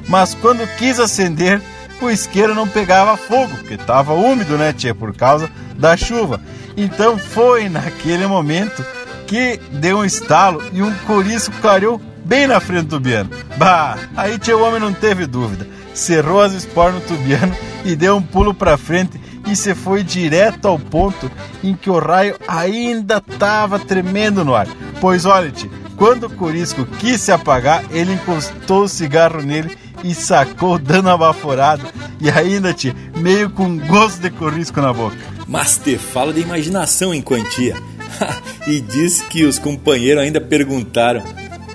[0.09, 1.61] Mas quando quis acender,
[2.01, 6.40] o isqueiro não pegava fogo, porque estava úmido, né, tia, por causa da chuva.
[6.74, 8.82] Então foi naquele momento
[9.26, 13.30] que deu um estalo e um corisco clareou bem na frente do tubiano.
[13.56, 15.66] Bah, aí tia, o homem não teve dúvida.
[15.92, 20.66] Cerrou as esporas no tubiano e deu um pulo para frente e se foi direto
[20.66, 21.30] ao ponto
[21.62, 24.66] em que o raio ainda estava tremendo no ar.
[25.01, 30.14] Pois olha, tia, quando o corisco quis se apagar, ele encostou o cigarro nele e
[30.14, 31.84] sacou dando uma baforada
[32.20, 35.16] e ainda, tia, meio com gosto de corisco na boca.
[35.46, 37.76] Mas te fala de imaginação em quantia.
[38.66, 41.22] e diz que os companheiros ainda perguntaram: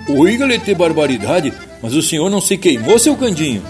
[0.08, 1.52] Oi, galete barbaridade,
[1.82, 3.62] mas o senhor não se queimou, seu candinho?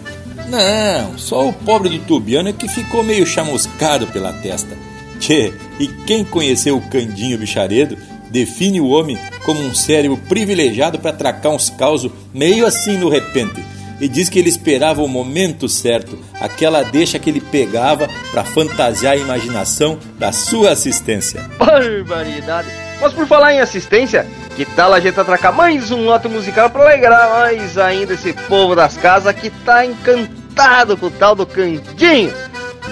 [0.48, 4.76] Não, só o pobre do tubiano é que ficou meio chamuscado pela testa.
[5.20, 7.96] Tchê, e quem conheceu o Candinho Bicharedo
[8.30, 13.62] define o homem como um cérebro privilegiado para atracar uns causos meio assim no repente.
[14.00, 19.12] E diz que ele esperava o momento certo, aquela deixa que ele pegava para fantasiar
[19.12, 21.48] a imaginação da sua assistência.
[21.58, 22.68] Barbaridade!
[23.00, 26.82] Mas por falar em assistência, que tal a gente atracar mais um lote musical para
[26.82, 32.32] alegrar mais ainda esse povo das casas que tá encantado com o tal do Candinho?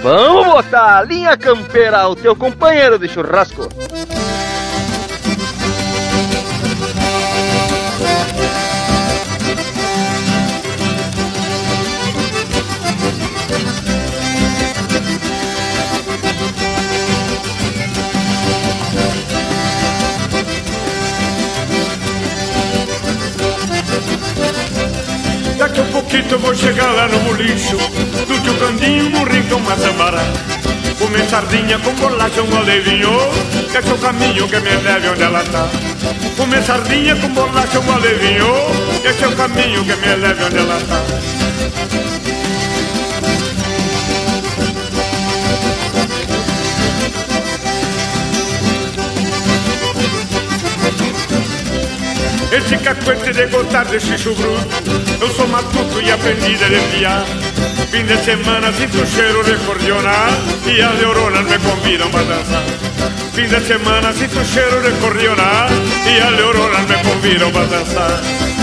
[0.02, 3.68] Vamos botar a linha campeira ao teu companheiro de churrasco.
[27.49, 27.77] Bolicho
[28.27, 30.23] Do tio Candinho no rincão Mazambará
[30.99, 33.11] Comer sardinha com bolacha, um alevinho
[33.70, 35.69] Que é seu caminho que me leve onde ela tá.
[36.37, 38.47] Comer sardinha com bolacha, um alevinho
[39.01, 41.03] Que é seu caminho que me leve onde ela tá.
[52.51, 57.24] Esse cacuete de gostar de xixo bruto Eu sou matuto e aprendi a desviar
[57.90, 60.12] Fim de semana sinto o cheiro de cordiona
[60.65, 62.65] E as neuronas me convidam para dançar
[63.32, 65.66] Fim de semana sinto o cheiro de cordiona
[66.07, 68.57] E as neuronas me convidam para dançar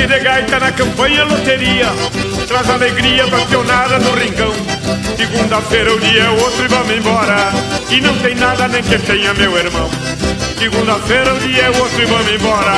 [0.00, 1.88] Toque de gaita na campanha loteria.
[2.48, 4.50] Traz alegria pra pionada no rincão.
[5.14, 7.52] Segunda-feira o dia é outro e vamos embora.
[7.90, 9.90] E não tem nada nem que tenha meu irmão.
[10.58, 12.76] Segunda-feira o dia é outro e vamos embora.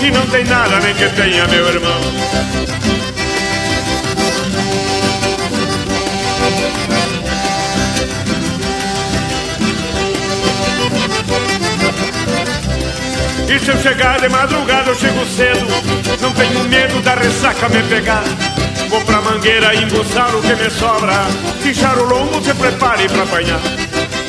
[0.00, 3.01] E não tem nada nem que tenha meu irmão
[13.82, 15.66] chegar de madrugada eu chego cedo.
[16.20, 18.22] Não tenho medo da ressaca me pegar.
[18.88, 21.26] Vou pra mangueira embuçar o que me sobra.
[21.60, 23.60] Fichar o lombo, se prepare pra apanhar.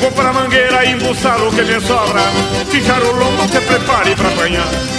[0.00, 2.22] Vou pra mangueira embuçar o que me sobra.
[2.70, 4.93] Fichar o lombo, se prepare pra apanhar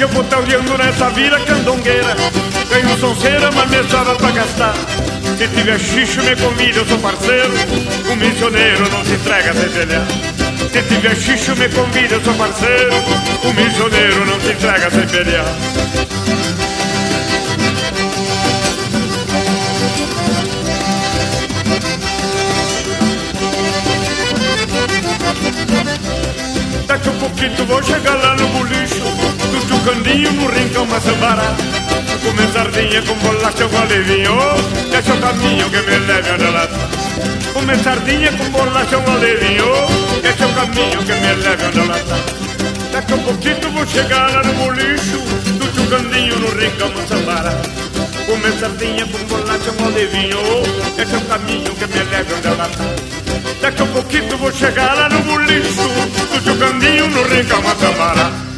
[0.00, 2.16] Que eu vou talhando nessa vira candongueira.
[2.70, 4.74] Tenho sonceira, mas me sobra pra gastar.
[5.36, 7.52] Se tiver xixo me convida, eu sou parceiro.
[8.10, 10.06] O missioneiro não se entrega sem pelear
[10.72, 12.94] Se tiver xixo me convida, eu sou parceiro.
[13.44, 15.44] O missioneiro não se entrega sem pelear
[26.86, 28.79] Daqui a pouquinho vou chegar lá no bolicho
[29.80, 31.56] Do Tucandinho no rincão Maçambara
[32.22, 34.36] Comer sardinha com bolacha com alevinho
[34.90, 39.64] Deixa o caminho que me leve onde ela tá Comer sardinha com bolacha com alevinho
[40.20, 41.98] Deixa o caminho que me leve onde ela
[42.92, 45.18] Daqui a pouquinho vou chegar lá no bolicho
[45.58, 47.62] Do Tucandinho no rincão Maçambara
[48.26, 50.38] Comer sardinha com bolacha com alevinho
[50.94, 52.70] Deixa o caminho que me leve onde ela
[53.62, 55.88] Daqui a pouquinho vou chegar lá no bolicho
[56.34, 58.49] Do Tucandinho no rincão Maçambara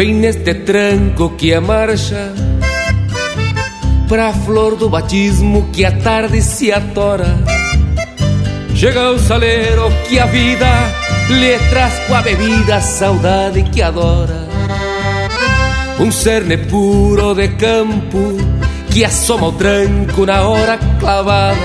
[0.00, 2.32] Vem neste tranco que a marcha
[4.10, 7.38] Pra flor do batismo que a tarde se atora
[8.74, 10.66] Chega o saleiro que a vida
[11.28, 14.48] lhe traz com a bebida a saudade que adora.
[16.00, 18.36] Um cerne puro de campo
[18.90, 21.56] que assoma o tranco na hora clavada.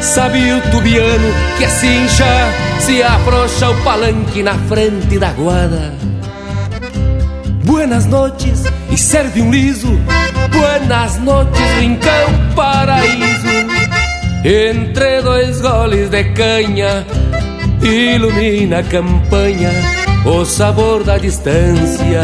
[0.00, 5.94] Sabe o tubiano que assim já se afrouxa o palanque na frente da guarda
[7.64, 9.88] Buenas noches e serve um liso.
[10.50, 13.52] Buenas noches, rincão paraíso.
[14.44, 17.06] Entre dois goles de canha
[17.80, 19.70] Ilumina a campanha
[20.24, 22.22] O sabor da distância.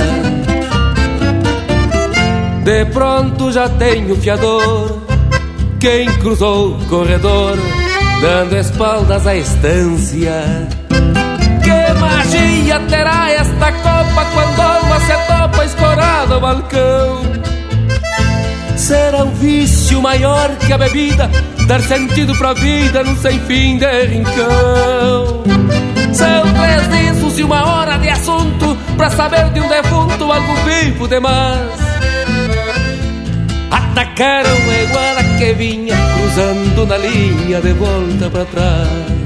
[2.64, 5.00] De pronto já tenho fiador
[5.78, 7.56] Quem cruzou o corredor
[8.20, 10.42] Dando espaldas à estância.
[11.62, 13.07] Que magia terá
[13.58, 17.22] esta copa quando a alma se topa escorada ao balcão?
[18.76, 21.28] Será um vício maior que a bebida
[21.66, 25.42] dar sentido pra vida num sem fim de rincão?
[26.12, 31.08] São três discos e uma hora de assunto pra saber de um defunto algo vivo
[31.08, 31.78] demais.
[33.70, 39.17] Atacaram a iguana que vinha cruzando na linha de volta pra trás.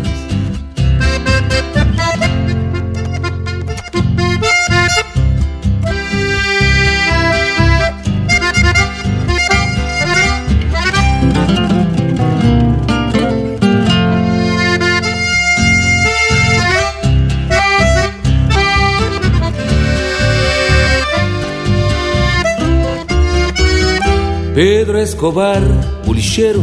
[24.55, 25.63] Pedro Escobar,
[26.07, 26.63] o lixeiro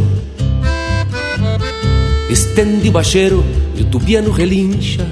[2.28, 3.44] Estende o bacheiro
[3.74, 5.04] e o tubiano relincha.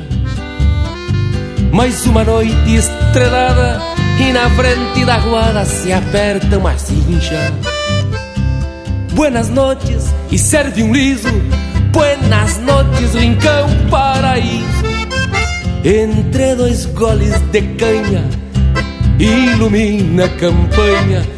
[1.73, 3.81] Mais uma noite estrelada
[4.21, 7.53] E na frente da guarda se aperta uma cincha.
[9.13, 11.29] Buenas noches e serve um liso.
[11.91, 14.85] Buenas noches, rincão paraíso.
[15.85, 18.25] Entre dois goles de canha
[19.19, 21.38] Ilumina a campanha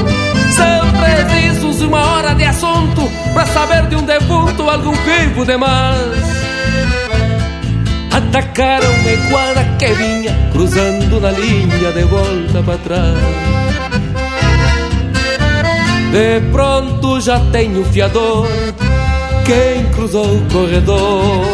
[0.61, 6.41] São precisos uma hora de assunto Pra saber de um defunto algum vivo demais
[8.11, 13.17] Atacaram uma iguana que vinha Cruzando na linha de volta para trás.
[16.11, 18.47] De pronto já tenho fiador
[19.45, 21.45] Quem cruzou o corredor?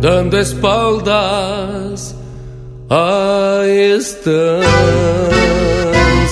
[0.00, 2.14] Dando espaldas
[2.90, 3.62] à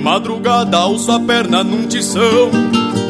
[0.00, 2.50] Madrugada alço a perna num tição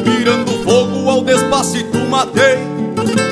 [0.05, 2.59] Mirando fogo ao despacito matei.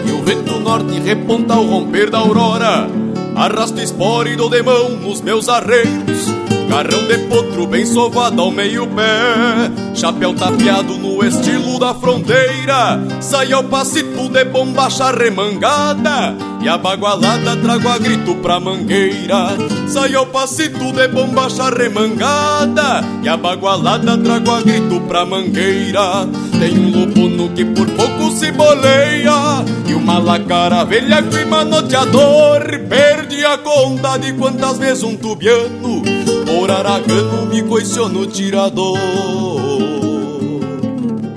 [0.06, 2.88] E o vento norte reponta ao romper da aurora
[3.36, 6.28] Arrasto espora e dou de mão nos meus arreios
[6.70, 13.00] Carrão de potro bem sovado ao meio pé Chapéu tapeado no estilo da fronteira.
[13.20, 19.58] Sai ao passito de bombacha remangada E a bagualada trago a grito pra mangueira
[19.90, 23.04] Sai ao passito de bombacha remangada.
[23.24, 26.28] E a bagualada trago a grito pra mangueira.
[26.60, 29.64] Tem um lupuno que por pouco se boleia.
[29.88, 36.02] E uma lacara velha que manoteador Perdi a conta de quantas vezes um tubiano
[36.46, 38.98] por aragano me coiciou no tirador.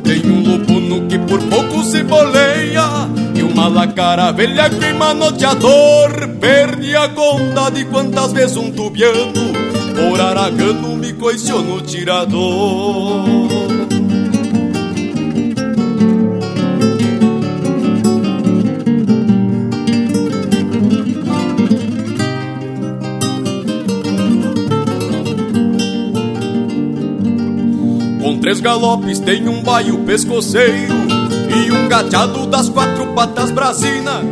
[0.02, 3.06] Tem um lupuno que por pouco se boleia
[3.54, 9.52] mas a cara velha queima noteador Perdi a conta de quantas vezes um tubiano
[9.94, 13.24] Por aragano me coiciou no tirador.
[28.20, 31.01] Com três galopes tem um baio pescoceiro
[31.92, 34.22] gateado das quatro patas brasina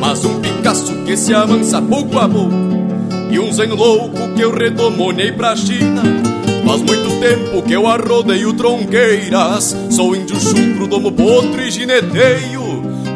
[0.00, 2.54] Mas um Picasso que se amansa pouco a pouco
[3.30, 6.02] E um zen louco que eu redomonei pra China.
[6.66, 12.62] Faz muito tempo que eu arrodeio tronqueiras Sou índio chucro, domo potro e gineteio.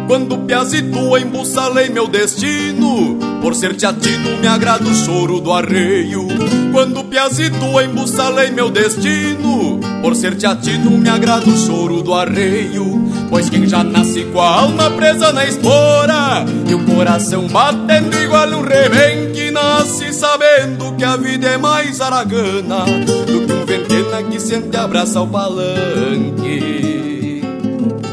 [0.07, 6.29] Quando piazito embussalei meu destino Por ser teatino me agrada o choro do arreio.
[6.71, 13.51] Quando piazito embussalei meu destino Por ser teatino me agrada o choro do arreio Pois
[13.51, 18.63] quem já nasce com a alma presa na espora E o coração batendo igual um
[18.63, 22.85] rebenque Nasce sabendo que a vida é mais aragana
[23.27, 26.87] Do que um ventena que sente abraça o palanque.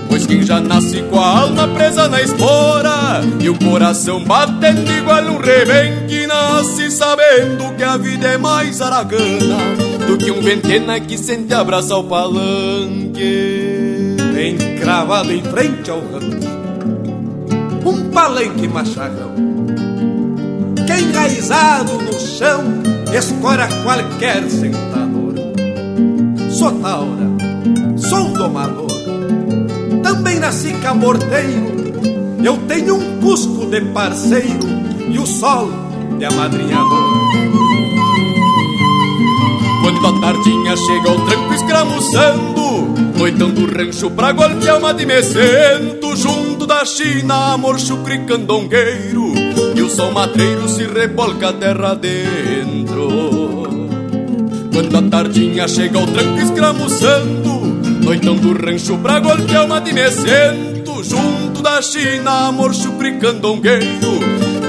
[0.09, 5.23] Pois quem já nasce com a alma presa na espora E o coração batendo igual
[5.23, 9.57] um rebenque Nasce sabendo que a vida é mais aragana
[10.07, 13.72] Do que um ventena que sente abraça o palanque
[14.37, 16.49] Encravado em frente ao rancho
[17.85, 19.33] Um palanque macharrão
[20.85, 22.63] Que enraizado no chão
[23.13, 25.35] Escora qualquer sentador
[26.49, 27.29] Sou taura,
[27.97, 28.93] sou domador
[30.03, 31.73] também nasci camorteiro.
[32.43, 34.67] Eu tenho um cusco de parceiro
[35.09, 35.69] e o sol
[36.19, 37.13] de amadrinhador.
[39.81, 42.61] Quando a tardinha chega o tranco escramuçando,
[43.17, 49.33] noitão do rancho pra golpear uma de mecento, junto da China, amor chucre candongueiro,
[49.75, 53.07] e o sol matreiro se rebolca a terra dentro.
[54.73, 57.53] Quando a tardinha chega o tranco escramuçando,
[58.03, 64.19] Noitão do rancho pra golpear uma de mecento Junto da China, amor chupri candongueiro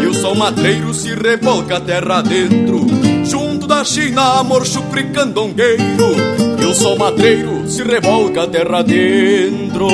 [0.01, 2.86] E o sol matreiro se revolca terra dentro
[3.24, 6.15] Junto da China, amor chupri candongueiro
[6.61, 9.89] E o sol matreiro se revolca terra dentro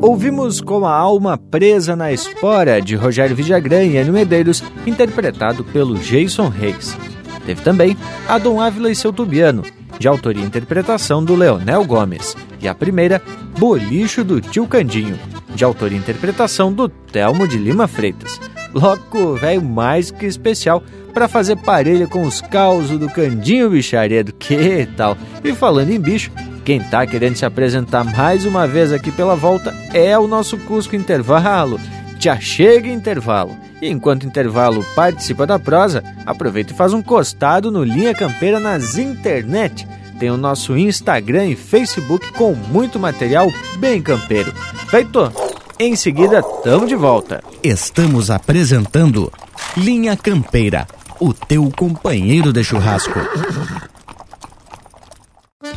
[0.00, 5.98] Ouvimos Com a Alma Presa na Espora, de Rogério Vidagrã e Enio Medeiros, interpretado pelo
[5.98, 6.96] Jason Reis.
[7.44, 7.96] Teve também
[8.28, 9.64] a Dom Ávila e seu Tubiano,
[9.98, 12.36] de autoria e interpretação do Leonel Gomes.
[12.60, 13.20] E a primeira,
[13.58, 15.18] Bolicho do Tio Candinho,
[15.56, 18.40] de autoria e interpretação do Telmo de Lima Freitas.
[18.72, 20.82] Loco, velho mais que especial
[21.14, 25.16] para fazer parelha com os causos do Candinho Bicharedo, que tal?
[25.42, 26.30] E falando em bicho,
[26.62, 30.94] quem tá querendo se apresentar mais uma vez aqui pela volta é o nosso Cusco
[30.94, 31.80] Intervalo.
[32.18, 33.56] Já chega intervalo.
[33.80, 38.98] E enquanto intervalo participa da prosa, aproveita e faz um costado no Linha Campeira nas
[38.98, 39.86] internet.
[40.18, 44.52] Tem o nosso Instagram e Facebook com muito material bem campeiro.
[44.88, 45.32] Feito!
[45.78, 47.44] Em seguida, tamo de volta.
[47.62, 49.30] Estamos apresentando
[49.76, 50.86] Linha Campeira,
[51.20, 53.20] o teu companheiro de churrasco.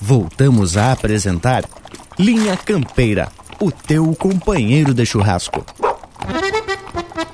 [0.00, 1.64] Voltamos a apresentar
[2.18, 3.28] Linha Campeira,
[3.60, 5.64] o teu companheiro de churrasco.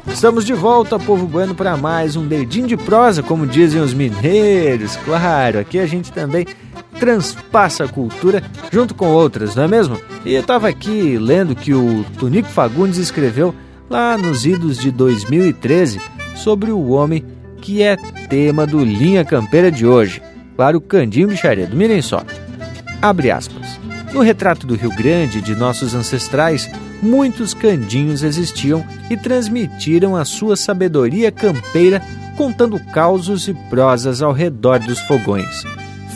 [0.06, 4.96] Estamos de volta, povo bueno, para mais um dedinho de prosa, como dizem os mineiros.
[4.96, 6.46] Claro, aqui a gente também
[6.98, 9.98] transpassa a cultura junto com outras, não é mesmo?
[10.24, 13.54] E eu estava aqui lendo que o Tonico Fagundes escreveu
[13.88, 16.00] lá nos idos de 2013
[16.34, 17.24] sobre o homem
[17.60, 17.96] que é
[18.28, 20.20] tema do Linha Campeira de hoje.
[20.58, 21.76] Claro, Candinho Bicharedo.
[21.76, 22.24] Mirem só.
[23.00, 23.78] Abre aspas.
[24.12, 26.68] No retrato do Rio Grande de nossos ancestrais,
[27.00, 32.02] muitos candinhos existiam e transmitiram a sua sabedoria campeira
[32.36, 35.62] contando causos e prosas ao redor dos fogões.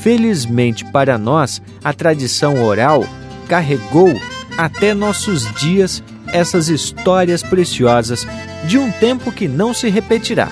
[0.02, 3.06] Felizmente para nós, a tradição oral
[3.47, 4.12] carregou
[4.59, 6.02] até nossos dias
[6.32, 8.27] essas histórias preciosas
[8.66, 10.48] de um tempo que não se repetirá,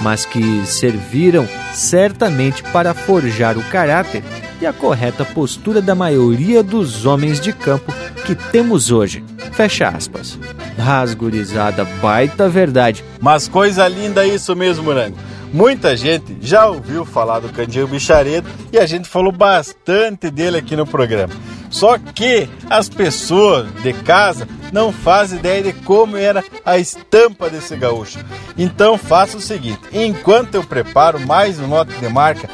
[0.00, 4.22] mas que serviram certamente para forjar o caráter
[4.60, 7.92] e a correta postura da maioria dos homens de campo
[8.24, 9.24] que temos hoje.
[9.52, 10.38] Fecha aspas.
[10.78, 13.04] Rasgurizada, baita verdade.
[13.20, 15.16] Mas coisa linda isso mesmo, Morango.
[15.52, 20.74] Muita gente já ouviu falar do Candinho Bicharedo e a gente falou bastante dele aqui
[20.74, 21.34] no programa.
[21.68, 27.76] Só que as pessoas de casa não fazem ideia de como era a estampa desse
[27.76, 28.18] gaúcho.
[28.56, 32.48] Então faça o seguinte: enquanto eu preparo mais um lote de marca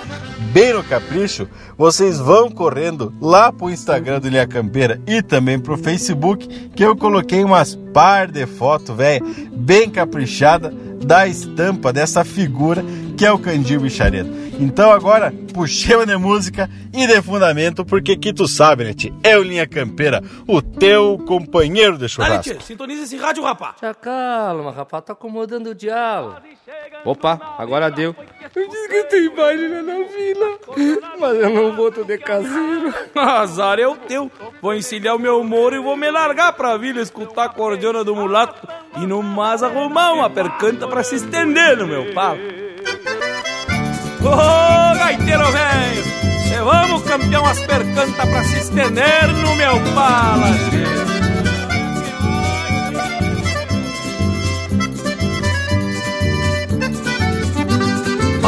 [0.53, 5.77] bem no capricho, vocês vão correndo lá pro Instagram do Linha Campeira e também pro
[5.77, 10.73] Facebook, que eu coloquei umas par de fotos, velho, bem caprichada
[11.05, 12.85] da estampa dessa figura
[13.19, 14.31] que é o Candil Bicharedo.
[14.61, 19.13] Então agora, puxemos de música e de fundamento, porque que tu sabe, né, tio?
[19.25, 22.49] É o Linha Campeira, o teu companheiro de churrasco.
[22.49, 23.75] Dale, sintoniza esse rádio, rapá.
[23.83, 26.37] Já calma, rapá, tá acomodando o diabo.
[27.05, 28.15] Opa, agora deu.
[28.55, 30.59] Eu disse que tem baile na vila,
[31.19, 32.95] mas eu não vou tô de caseiro.
[33.17, 34.31] Azar é o teu.
[34.63, 38.15] Vou encilhar o meu moro e vou me largar pra vila escutar a cordiona do
[38.15, 38.67] mulato
[38.97, 42.68] e no mais arrumar uma percanta pra se estender no meu palo.
[44.21, 50.99] Ô, oh, gaiteiro velho, vamos campeão as percantas pra se estender no meu pala.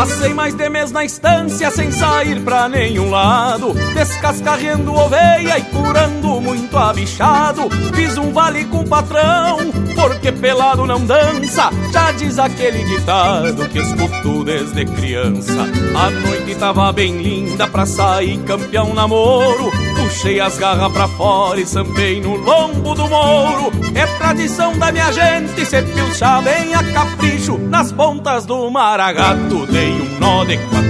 [0.01, 6.41] Passei mais de mês na estância sem sair pra nenhum lado Descascarreando oveia e curando
[6.41, 9.59] muito abichado Fiz um vale com o patrão,
[10.01, 11.71] porque pelado não dança.
[11.93, 15.63] Já diz aquele ditado que escuto desde criança.
[15.95, 19.71] A noite tava bem linda pra sair campeão namoro.
[19.97, 25.13] Puxei as garras pra fora e sampei no lombo do mouro É tradição da minha
[25.13, 27.59] gente se pilchar bem a capricho.
[27.59, 30.90] Nas pontas do maragato dei um nó de quatro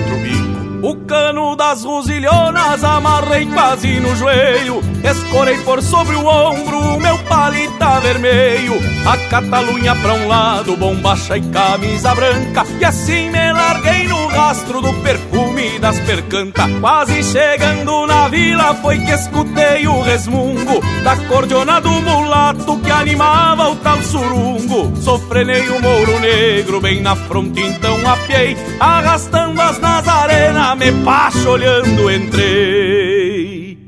[0.82, 8.00] o cano das rosilhonas amarrei quase no joelho Escorei por sobre o ombro meu palita
[8.00, 8.74] vermelho.
[9.06, 14.80] A catalunha pra um lado, bombacha e camisa branca E assim me larguei no rastro
[14.80, 21.80] do perfume das percanta Quase chegando na vila foi que escutei o resmungo Da cordiona
[21.80, 27.96] do mulato que animava o tal surungo Sofrenei o mouro negro bem na fronte então
[28.08, 33.78] apiei Arrastando as nazarenas me passo olhando entrei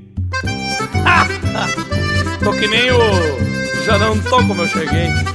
[2.43, 3.85] Tô que nem o.
[3.85, 5.32] Já não tô como eu cheguei.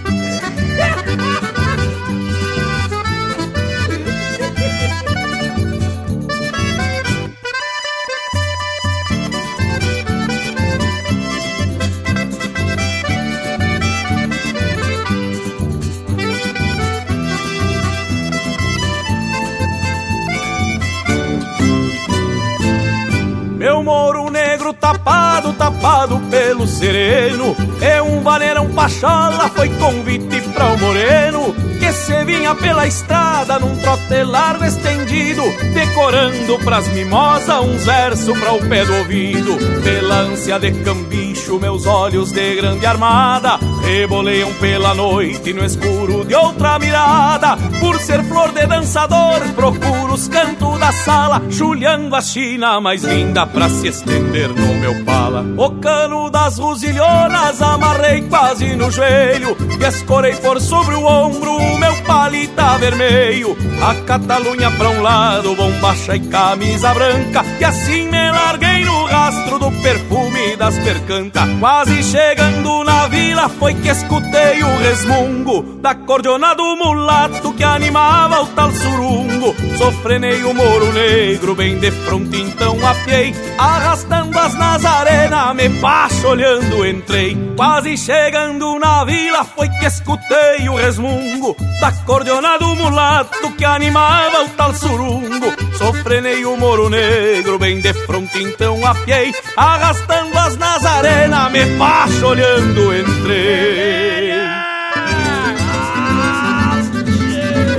[24.68, 27.56] Negro tapado, tapado pelo sereno.
[27.82, 31.56] É um vaneirão pachola, foi convite pra o moreno
[31.88, 35.42] Que se vinha pela estrada num trote largo estendido
[35.74, 39.58] Decorando pras mimosas uns versos pra o pé do ouvido.
[39.82, 46.36] Pela ânsia de cambicho, meus olhos de grande armada Reboleiam pela noite no escuro de
[46.36, 47.56] outra mirada.
[47.80, 53.48] Por ser flor de dançador, procuro os cantos da sala Chulhando a china mais linda
[53.48, 55.46] pra se estender no meu pala.
[55.58, 61.96] O cano das rosilhonas amarrei quase no joelho E escorei por sobre o ombro meu
[62.04, 68.86] palita vermelho A catalunha pra um lado, bombacha e camisa branca E assim me larguei
[68.86, 75.64] no rastro do perfume das percanta Quase chegando na vila foi que escutei o resmungo
[75.82, 79.56] Da cordiona do mulato que animava o tal surungo.
[79.78, 86.86] Sofrenei o moro negro bem de fronte então apiei Arrastando as nazarenas me passo olhando
[86.86, 87.38] entrei.
[87.56, 94.44] Quase chegando na vila foi que escutei o resmungo Da cordiona do mulato que animava
[94.44, 101.52] o tal surungo Sofrenei o moro negro bem de fronte então apiei Arrastando as nazarenas
[101.52, 104.32] me passo olhando entrei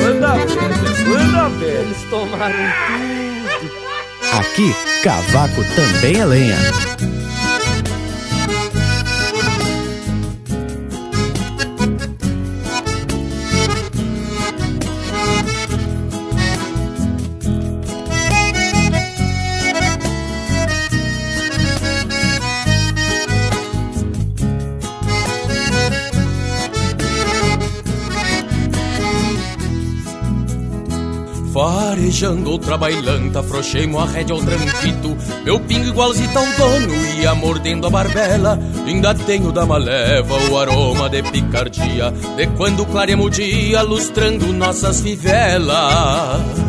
[0.00, 0.34] Manda
[1.08, 2.54] manda Eles tomaram
[3.58, 3.78] tudo.
[4.32, 6.58] Aqui, cavaco também é lenha.
[31.58, 37.88] Farejando outra bailanta, afrouxei-mo a rédea ao tranquito Meu pingo igualzito ao dono, ia mordendo
[37.88, 38.56] a barbela.
[38.86, 45.00] Ainda tenho da maleva o aroma de picardia De quando clareamos o dia, lustrando nossas
[45.00, 46.68] fivelas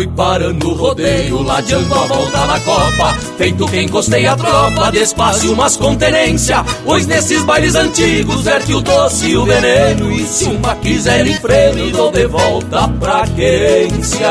[0.00, 3.14] Fui parando o rodeio, ladeando a volta na copa.
[3.36, 6.64] Feito que encostei a tropa, despacio mas com tenência.
[6.86, 10.10] Pois nesses bailes antigos verte o doce e o veneno.
[10.10, 14.30] E se uma quiser em freno, dou de volta pra quência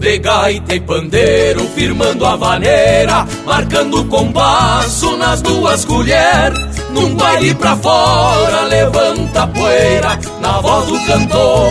[0.00, 6.58] de gaita e pandeiro, firmando a vaneira, marcando o compasso nas duas colheres.
[6.90, 11.70] Num baile pra fora, levanta a poeira, na voz do cantor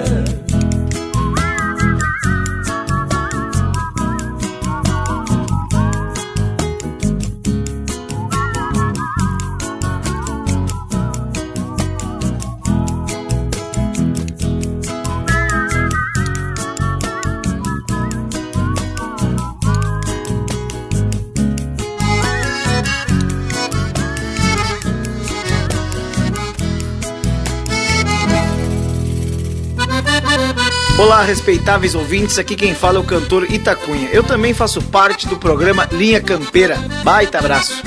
[31.01, 34.07] Olá, respeitáveis ouvintes, aqui quem fala é o cantor Itacunha.
[34.11, 36.77] Eu também faço parte do programa Linha Campeira.
[37.03, 37.81] Baita abraço.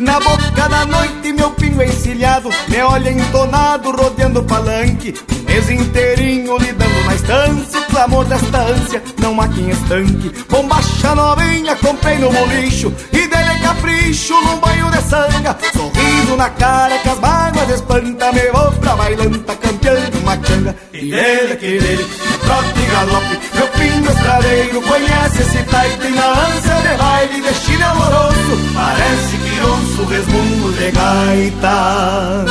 [0.00, 5.14] Na boca da noite meu pingo encilhado Me olha entonado rodeando o palanque.
[5.34, 10.30] Um mês inteirinho lidando na estância O clamor desta ânsia não há quem estanque.
[10.48, 15.56] Bombacha novinha comprei no bolicho E dele capricho num banho de sanga.
[15.72, 20.76] Sorriso na cara que as mágoas espanta Me vou pra bailanta campeando uma changa.
[20.92, 22.06] E dele que dele,
[22.40, 27.54] trote e galope Meu pingo estradeiro conhece esse taito E na ânsia de baile de
[27.54, 32.46] chile amoroso Parece que ouço resmungo de gaita.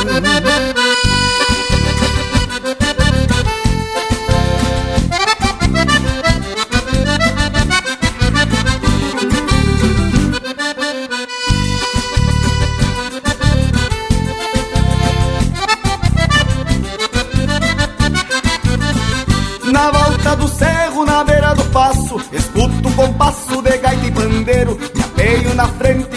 [19.72, 24.76] Na volta do cerro, na beira do passo Escuto o compasso de gaita e pandeiro
[24.94, 26.09] Me apeio na frente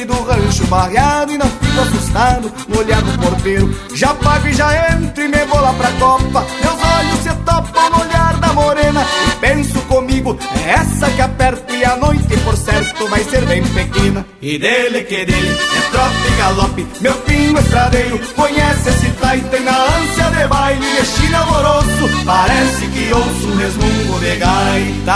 [0.74, 2.52] E não fico assustado.
[2.68, 6.44] No olhar do porteiro Já pago e já entro e me vou lá pra copa.
[6.64, 10.36] Meus olhos se topam no olhar da morena E penso comigo,
[10.66, 14.26] é essa que aperto E a noite por certo vai ser bem pequena.
[14.42, 18.20] E dele que dele, é trote e galope Meu pingo estradeiro.
[18.36, 23.56] Conhece esse taita E na ânsia de baile de chile amoroso Parece que ouço um
[23.58, 25.14] resmungo de gaita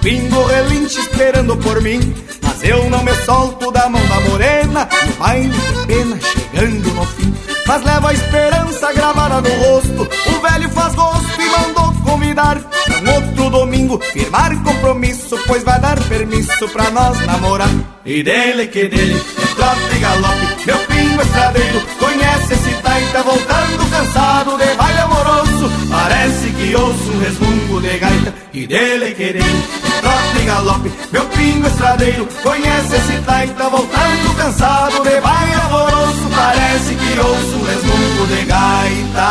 [0.00, 2.14] pingo relinche esperando por mim.
[2.42, 7.06] Mas eu não me solto da mão da morena No baile de pena chegando no
[7.06, 7.34] fim.
[7.66, 12.98] Mas levo a esperança gravada no rosto O velho faz gosto e mandou convidar Pra
[12.98, 14.00] um outro domingo.
[14.12, 17.70] Firmar compromisso Pois vai dar permisso pra nós namorar.
[18.04, 22.69] E dele que dele é trote e galope Meu pingo estradeiro conhece esse
[23.00, 25.70] taita Voltando cansado de baile amoroso.
[25.90, 30.92] Parece que ouço um resmungo de gaita E dele que dele é trote e galope
[31.12, 36.30] Meu pingo estradeiro conhece esse taita Voltando cansado de baile amoroso.
[36.34, 39.30] Parece que ouço um resmungo de gaita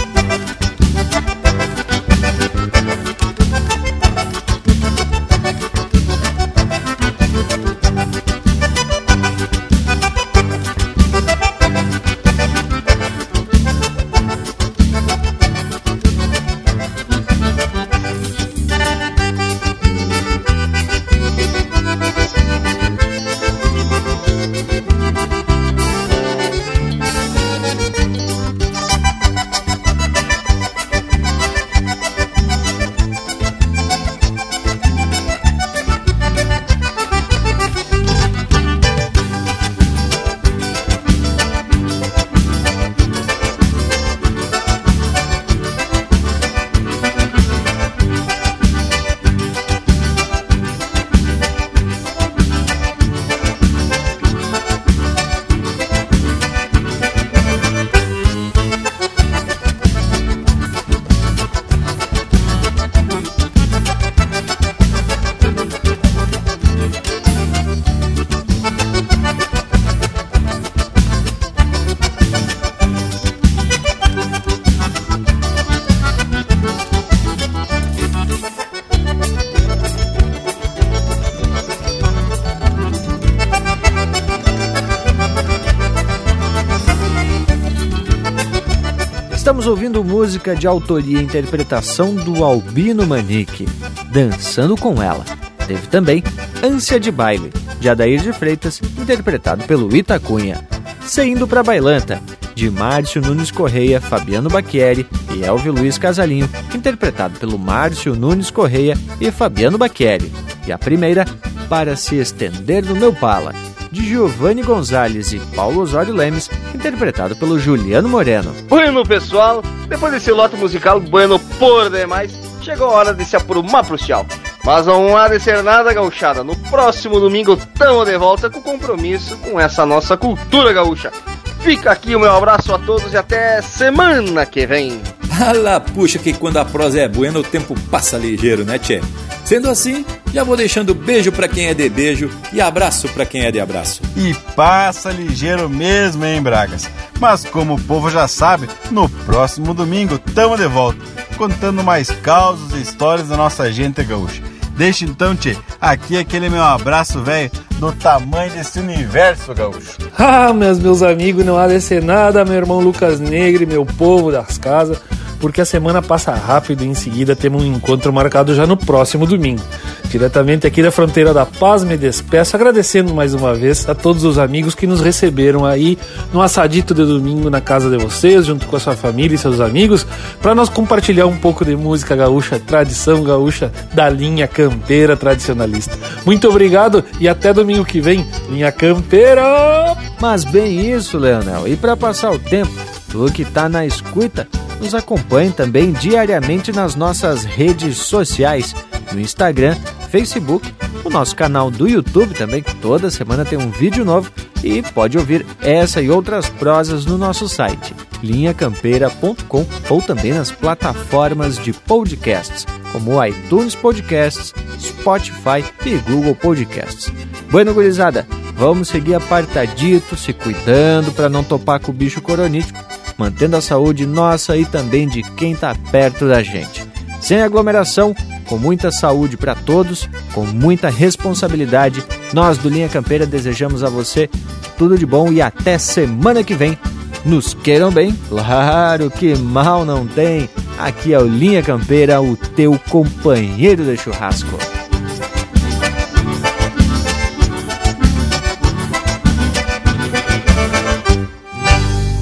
[89.61, 93.67] Estamos ouvindo música de autoria e interpretação do Albino Manique,
[94.11, 95.23] Dançando com Ela.
[95.67, 96.23] Teve também
[96.63, 100.67] Ânsia de Baile, de Adair de Freitas, interpretado pelo Itacunha.
[101.05, 102.19] Saindo para Bailanta,
[102.55, 108.97] de Márcio Nunes Correia, Fabiano Bacchieri e Elvio Luiz Casalinho, interpretado pelo Márcio Nunes Correia
[109.19, 110.31] e Fabiano Bacchieri.
[110.65, 111.23] E a primeira,
[111.69, 113.53] Para se estender no meu pala,
[113.91, 116.49] de Giovanni Gonzalez e Paulo Osório Lemes,
[116.81, 118.55] interpretado pelo Juliano Moreno.
[118.67, 123.85] Bueno, pessoal, depois desse lote musical bueno por demais, chegou a hora de se aprumar
[123.85, 124.25] pro tchau.
[124.65, 126.43] Mas não há de ser nada, gauchada.
[126.43, 131.11] No próximo domingo tamo de volta com compromisso com essa nossa cultura gaúcha.
[131.59, 134.99] Fica aqui o meu abraço a todos e até semana que vem.
[135.39, 139.01] Ala, puxa que quando a prosa é buena o tempo passa ligeiro, né, tchê?
[139.45, 140.03] Sendo assim,
[140.33, 143.59] já vou deixando beijo para quem é de beijo e abraço para quem é de
[143.59, 144.01] abraço.
[144.15, 146.89] E passa ligeiro mesmo, hein, Bragas?
[147.19, 150.99] Mas como o povo já sabe, no próximo domingo tamo de volta,
[151.37, 154.41] contando mais causos e histórias da nossa gente gaúcha.
[154.75, 159.97] Deixa então, Tchê, aqui aquele meu abraço, velho, do tamanho desse universo gaúcho.
[160.17, 164.31] Ah, meus, meus amigos, não há de ser nada, meu irmão Lucas Negre, meu povo
[164.31, 164.99] das casas
[165.41, 169.25] porque a semana passa rápido e em seguida temos um encontro marcado já no próximo
[169.25, 169.61] domingo.
[170.09, 174.37] Diretamente aqui da fronteira da Paz, me despeço agradecendo mais uma vez a todos os
[174.37, 175.97] amigos que nos receberam aí
[176.31, 179.59] no assadito de domingo na casa de vocês, junto com a sua família e seus
[179.59, 180.05] amigos,
[180.41, 185.97] para nós compartilhar um pouco de música gaúcha, tradição gaúcha da linha campeira tradicionalista.
[186.25, 189.97] Muito obrigado e até domingo que vem, linha campeira!
[190.19, 192.71] Mas bem isso, Leonel, e para passar o tempo,
[193.11, 194.47] tu que tá na escuta,
[194.79, 198.73] nos acompanhe também diariamente nas nossas redes sociais,
[199.11, 199.75] no Instagram,
[200.11, 200.71] Facebook,
[201.03, 204.31] o nosso canal do YouTube também, que toda semana tem um vídeo novo
[204.63, 211.57] e pode ouvir essa e outras prosas no nosso site, linhacampeira.com ou também nas plataformas
[211.57, 217.11] de podcasts, como iTunes Podcasts, Spotify e Google Podcasts.
[217.49, 222.79] Bueno, gurizada, vamos seguir apartadito, se cuidando para não topar com o bicho coronítico
[223.21, 226.83] mantendo a saúde nossa e também de quem está perto da gente.
[227.21, 228.15] Sem aglomeração,
[228.51, 232.03] com muita saúde para todos, com muita responsabilidade,
[232.33, 234.29] nós do Linha Campeira desejamos a você
[234.77, 236.77] tudo de bom e até semana que vem.
[237.23, 240.49] Nos queiram bem, claro que mal não tem.
[240.77, 244.57] Aqui é o Linha Campeira, o teu companheiro de churrasco.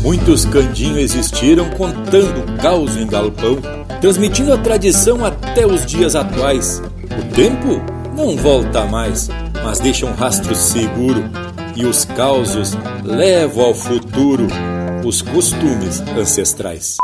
[0.03, 3.57] Muitos candinhos existiram contando o caos em galpão,
[3.99, 6.79] transmitindo a tradição a até os dias atuais.
[6.79, 7.81] O tempo
[8.15, 9.29] não volta mais,
[9.63, 11.23] mas deixa um rastro seguro
[11.75, 14.47] e os causos levam ao futuro
[15.03, 16.97] os costumes ancestrais.